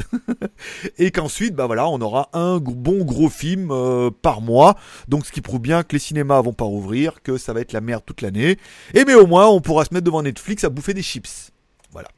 et 0.98 1.10
qu'ensuite 1.10 1.54
bah 1.54 1.66
voilà 1.66 1.88
on 1.88 2.00
aura 2.00 2.30
un 2.32 2.58
bon 2.58 3.04
gros 3.04 3.28
film 3.28 3.70
euh, 3.70 4.10
par 4.10 4.40
mois. 4.40 4.76
Donc 5.08 5.26
ce 5.26 5.32
qui 5.32 5.40
prouve 5.40 5.60
bien 5.60 5.82
que 5.82 5.92
les 5.94 5.98
cinémas 5.98 6.40
vont 6.40 6.52
pas 6.52 6.64
rouvrir, 6.64 7.22
que 7.22 7.36
ça 7.36 7.52
va 7.52 7.60
être 7.60 7.72
la 7.72 7.80
merde 7.80 8.02
toute 8.06 8.22
l'année. 8.22 8.58
Et 8.94 9.04
mais 9.04 9.14
au 9.14 9.26
moins 9.26 9.48
on 9.48 9.60
pourra 9.60 9.84
se 9.84 9.92
mettre 9.92 10.04
devant 10.04 10.22
Netflix 10.22 10.64
à 10.64 10.70
bouffer 10.70 10.94
des 10.94 11.02
chips. 11.02 11.52
Voilà. 11.90 12.08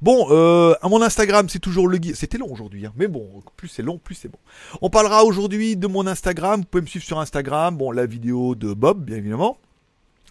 Bon, 0.00 0.28
euh, 0.30 0.74
à 0.80 0.88
mon 0.88 1.02
Instagram, 1.02 1.48
c'est 1.50 1.58
toujours 1.58 1.86
le 1.86 1.98
guide. 1.98 2.16
C'était 2.16 2.38
long 2.38 2.50
aujourd'hui, 2.50 2.86
hein. 2.86 2.92
mais 2.96 3.08
bon, 3.08 3.42
plus 3.56 3.68
c'est 3.68 3.82
long, 3.82 3.98
plus 3.98 4.14
c'est 4.14 4.28
bon. 4.28 4.38
On 4.80 4.88
parlera 4.88 5.24
aujourd'hui 5.24 5.76
de 5.76 5.86
mon 5.86 6.06
Instagram. 6.06 6.60
Vous 6.60 6.66
pouvez 6.66 6.82
me 6.82 6.86
suivre 6.86 7.04
sur 7.04 7.18
Instagram. 7.18 7.76
Bon, 7.76 7.90
la 7.90 8.06
vidéo 8.06 8.54
de 8.54 8.72
Bob, 8.72 9.04
bien 9.04 9.16
évidemment. 9.16 9.58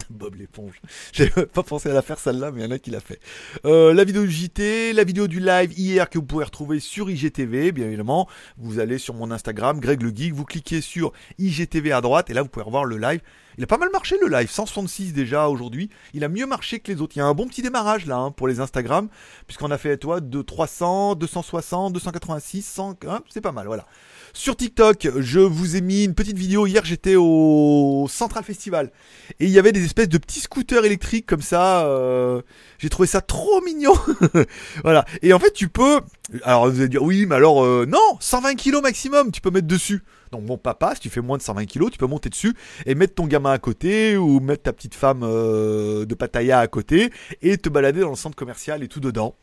Bob 0.09 0.35
l'éponge. 0.35 0.81
J'ai 1.11 1.29
pas 1.29 1.63
pensé 1.63 1.89
à 1.89 1.93
la 1.93 2.01
faire 2.01 2.19
celle-là, 2.19 2.51
mais 2.51 2.61
il 2.61 2.65
y 2.65 2.67
en 2.67 2.71
a 2.71 2.79
qui 2.79 2.91
l'a 2.91 2.99
fait. 2.99 3.19
Euh, 3.65 3.93
la 3.93 4.03
vidéo 4.03 4.23
du 4.23 4.31
JT, 4.31 4.93
la 4.93 5.03
vidéo 5.03 5.27
du 5.27 5.39
live 5.39 5.77
hier 5.77 6.09
que 6.09 6.17
vous 6.17 6.25
pouvez 6.25 6.45
retrouver 6.45 6.79
sur 6.79 7.09
IGTV, 7.09 7.71
bien 7.71 7.87
évidemment. 7.87 8.27
Vous 8.57 8.79
allez 8.79 8.97
sur 8.97 9.13
mon 9.13 9.31
Instagram, 9.31 9.79
Greg 9.79 10.01
le 10.01 10.09
Geek, 10.09 10.33
vous 10.33 10.45
cliquez 10.45 10.81
sur 10.81 11.13
IGTV 11.37 11.91
à 11.91 12.01
droite 12.01 12.29
et 12.29 12.33
là 12.33 12.41
vous 12.41 12.49
pouvez 12.49 12.65
revoir 12.65 12.85
le 12.85 12.97
live. 12.97 13.21
Il 13.57 13.63
a 13.63 13.67
pas 13.67 13.77
mal 13.77 13.89
marché 13.91 14.17
le 14.21 14.27
live, 14.27 14.49
166 14.49 15.13
déjà 15.13 15.49
aujourd'hui. 15.49 15.89
Il 16.13 16.23
a 16.23 16.29
mieux 16.29 16.45
marché 16.45 16.79
que 16.79 16.91
les 16.91 17.01
autres. 17.01 17.15
Il 17.15 17.19
y 17.19 17.21
a 17.23 17.25
un 17.25 17.33
bon 17.33 17.47
petit 17.47 17.63
démarrage 17.63 18.05
là 18.05 18.17
hein, 18.17 18.31
pour 18.31 18.47
les 18.47 18.59
Instagram, 18.59 19.09
puisqu'on 19.47 19.71
a 19.71 19.79
fait 19.79 19.97
toi 19.97 20.21
de 20.21 20.41
300, 20.43 21.15
260, 21.15 21.93
286, 21.93 22.61
100, 22.61 22.99
c'est 23.29 23.41
pas 23.41 23.51
mal, 23.51 23.65
voilà. 23.65 23.87
Sur 24.33 24.55
TikTok, 24.55 25.07
je 25.17 25.39
vous 25.39 25.75
ai 25.75 25.81
mis 25.81 26.03
une 26.03 26.13
petite 26.13 26.37
vidéo. 26.37 26.67
Hier, 26.67 26.85
j'étais 26.85 27.15
au 27.15 28.05
Central 28.07 28.43
Festival. 28.43 28.91
Et 29.39 29.45
il 29.45 29.49
y 29.49 29.57
avait 29.57 29.71
des 29.71 29.83
espèces 29.83 30.09
de 30.09 30.19
petits 30.19 30.41
scooters 30.41 30.85
électriques 30.85 31.25
comme 31.25 31.41
ça. 31.41 31.87
Euh, 31.87 32.43
j'ai 32.77 32.89
trouvé 32.89 33.07
ça 33.07 33.21
trop 33.21 33.61
mignon. 33.61 33.93
voilà. 34.83 35.05
Et 35.23 35.33
en 35.33 35.39
fait, 35.39 35.51
tu 35.51 35.69
peux... 35.69 36.01
Alors, 36.43 36.69
vous 36.69 36.79
allez 36.79 36.89
dire, 36.89 37.03
oui, 37.03 37.25
mais 37.25 37.35
alors, 37.35 37.63
euh, 37.63 37.85
non, 37.87 38.17
120 38.19 38.55
kg 38.55 38.81
maximum, 38.81 39.31
tu 39.31 39.39
peux 39.39 39.49
mettre 39.49 39.67
dessus. 39.67 40.03
Donc, 40.31 40.43
mon 40.43 40.57
papa, 40.57 40.93
si 40.95 41.01
tu 41.01 41.09
fais 41.09 41.21
moins 41.21 41.37
de 41.37 41.41
120 41.41 41.65
kg, 41.65 41.89
tu 41.89 41.97
peux 41.97 42.07
monter 42.07 42.29
dessus 42.29 42.53
et 42.85 42.95
mettre 42.95 43.15
ton 43.15 43.27
gamin 43.27 43.51
à 43.51 43.59
côté 43.59 44.17
ou 44.17 44.39
mettre 44.41 44.63
ta 44.63 44.73
petite 44.73 44.95
femme 44.95 45.21
euh, 45.23 46.05
de 46.05 46.15
Pattaya 46.15 46.59
à 46.59 46.67
côté 46.67 47.11
et 47.41 47.57
te 47.57 47.69
balader 47.69 48.01
dans 48.01 48.09
le 48.09 48.15
centre 48.15 48.35
commercial 48.35 48.83
et 48.83 48.89
tout 48.89 48.99
dedans. 48.99 49.35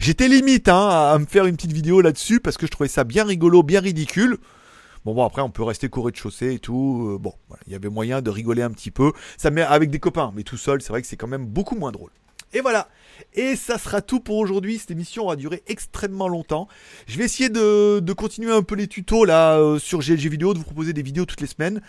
J'étais 0.00 0.28
limite 0.28 0.68
hein, 0.68 0.88
à 0.88 1.18
me 1.18 1.26
faire 1.26 1.46
une 1.46 1.56
petite 1.56 1.72
vidéo 1.72 2.00
là-dessus 2.00 2.40
parce 2.40 2.56
que 2.56 2.66
je 2.66 2.70
trouvais 2.72 2.88
ça 2.88 3.04
bien 3.04 3.24
rigolo, 3.24 3.62
bien 3.62 3.80
ridicule. 3.80 4.38
Bon, 5.04 5.14
bon, 5.14 5.24
après, 5.24 5.42
on 5.42 5.50
peut 5.50 5.62
rester 5.62 5.88
couré 5.88 6.10
de 6.10 6.16
chaussée 6.16 6.54
et 6.54 6.58
tout. 6.58 7.10
Euh, 7.12 7.18
bon, 7.18 7.34
il 7.66 7.72
y 7.72 7.76
avait 7.76 7.90
moyen 7.90 8.22
de 8.22 8.30
rigoler 8.30 8.62
un 8.62 8.70
petit 8.70 8.90
peu. 8.90 9.12
Ça 9.36 9.50
met 9.50 9.62
avec 9.62 9.90
des 9.90 10.00
copains, 10.00 10.32
mais 10.34 10.42
tout 10.42 10.56
seul, 10.56 10.80
c'est 10.80 10.88
vrai 10.88 11.02
que 11.02 11.06
c'est 11.06 11.16
quand 11.16 11.28
même 11.28 11.46
beaucoup 11.46 11.76
moins 11.76 11.92
drôle. 11.92 12.10
Et 12.54 12.60
voilà. 12.60 12.88
Et 13.34 13.56
ça 13.56 13.78
sera 13.78 14.00
tout 14.00 14.20
pour 14.20 14.38
aujourd'hui. 14.38 14.78
Cette 14.78 14.92
émission 14.92 15.24
aura 15.24 15.36
duré 15.36 15.62
extrêmement 15.66 16.28
longtemps. 16.28 16.68
Je 17.06 17.18
vais 17.18 17.24
essayer 17.24 17.48
de, 17.48 18.12
continuer 18.16 18.52
un 18.52 18.62
peu 18.62 18.76
les 18.76 18.86
tutos 18.86 19.24
là 19.24 19.58
euh, 19.58 19.78
sur 19.78 19.98
GLG 19.98 20.28
Vidéo, 20.28 20.54
de 20.54 20.58
vous 20.58 20.64
proposer 20.64 20.92
des 20.92 21.02
vidéos 21.02 21.26
toutes 21.26 21.40
les 21.40 21.48
semaines. 21.48 21.82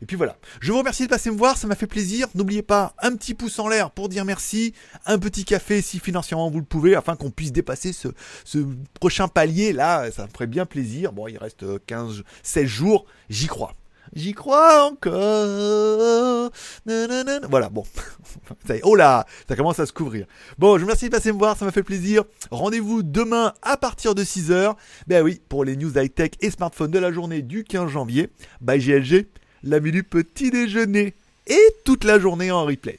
Et 0.00 0.06
puis 0.06 0.16
voilà. 0.16 0.36
Je 0.60 0.70
vous 0.70 0.78
remercie 0.78 1.04
de 1.04 1.08
passer 1.08 1.30
me 1.30 1.36
voir, 1.36 1.56
ça 1.56 1.66
m'a 1.66 1.74
fait 1.74 1.88
plaisir. 1.88 2.28
N'oubliez 2.36 2.62
pas 2.62 2.94
un 3.00 3.14
petit 3.16 3.34
pouce 3.34 3.58
en 3.58 3.68
l'air 3.68 3.90
pour 3.90 4.08
dire 4.08 4.24
merci, 4.24 4.74
un 5.06 5.18
petit 5.18 5.44
café 5.44 5.82
si 5.82 5.98
financièrement 5.98 6.50
vous 6.50 6.58
le 6.58 6.64
pouvez, 6.64 6.94
afin 6.94 7.16
qu'on 7.16 7.30
puisse 7.30 7.52
dépasser 7.52 7.92
ce, 7.92 8.08
prochain 8.94 9.26
palier 9.26 9.72
là. 9.72 10.10
Ça 10.12 10.26
me 10.26 10.30
ferait 10.30 10.46
bien 10.46 10.66
plaisir. 10.66 11.12
Bon, 11.12 11.26
il 11.26 11.36
reste 11.36 11.64
15, 11.86 12.22
16 12.42 12.66
jours, 12.66 13.06
j'y 13.28 13.48
crois. 13.48 13.74
J'y 14.14 14.32
crois 14.32 14.84
encore. 14.84 16.50
Voilà, 17.48 17.68
bon. 17.70 17.84
ça 18.66 18.76
y. 18.76 18.80
Oh 18.82 18.94
là, 18.94 19.26
ça 19.48 19.56
commence 19.56 19.78
à 19.80 19.86
se 19.86 19.92
couvrir. 19.92 20.26
Bon, 20.58 20.76
je 20.76 20.80
vous 20.80 20.86
remercie 20.86 21.06
de 21.06 21.10
passer 21.10 21.32
me 21.32 21.38
voir, 21.38 21.56
ça 21.56 21.64
m'a 21.64 21.72
fait 21.72 21.82
plaisir. 21.82 22.24
Rendez-vous 22.50 23.02
demain 23.02 23.54
à 23.62 23.76
partir 23.76 24.14
de 24.14 24.22
6h. 24.22 24.74
Ben 25.06 25.22
oui, 25.22 25.40
pour 25.48 25.64
les 25.64 25.76
news 25.76 25.96
high-tech 25.96 26.32
et 26.40 26.50
smartphones 26.50 26.90
de 26.90 26.98
la 26.98 27.12
journée 27.12 27.42
du 27.42 27.64
15 27.64 27.90
janvier. 27.90 28.28
Bye 28.60 28.80
GLG 28.80 29.26
la 29.64 29.80
du 29.80 30.02
petit 30.02 30.50
déjeuner 30.50 31.14
et 31.46 31.76
toute 31.84 32.04
la 32.04 32.18
journée 32.18 32.50
en 32.50 32.64
replay. 32.64 32.98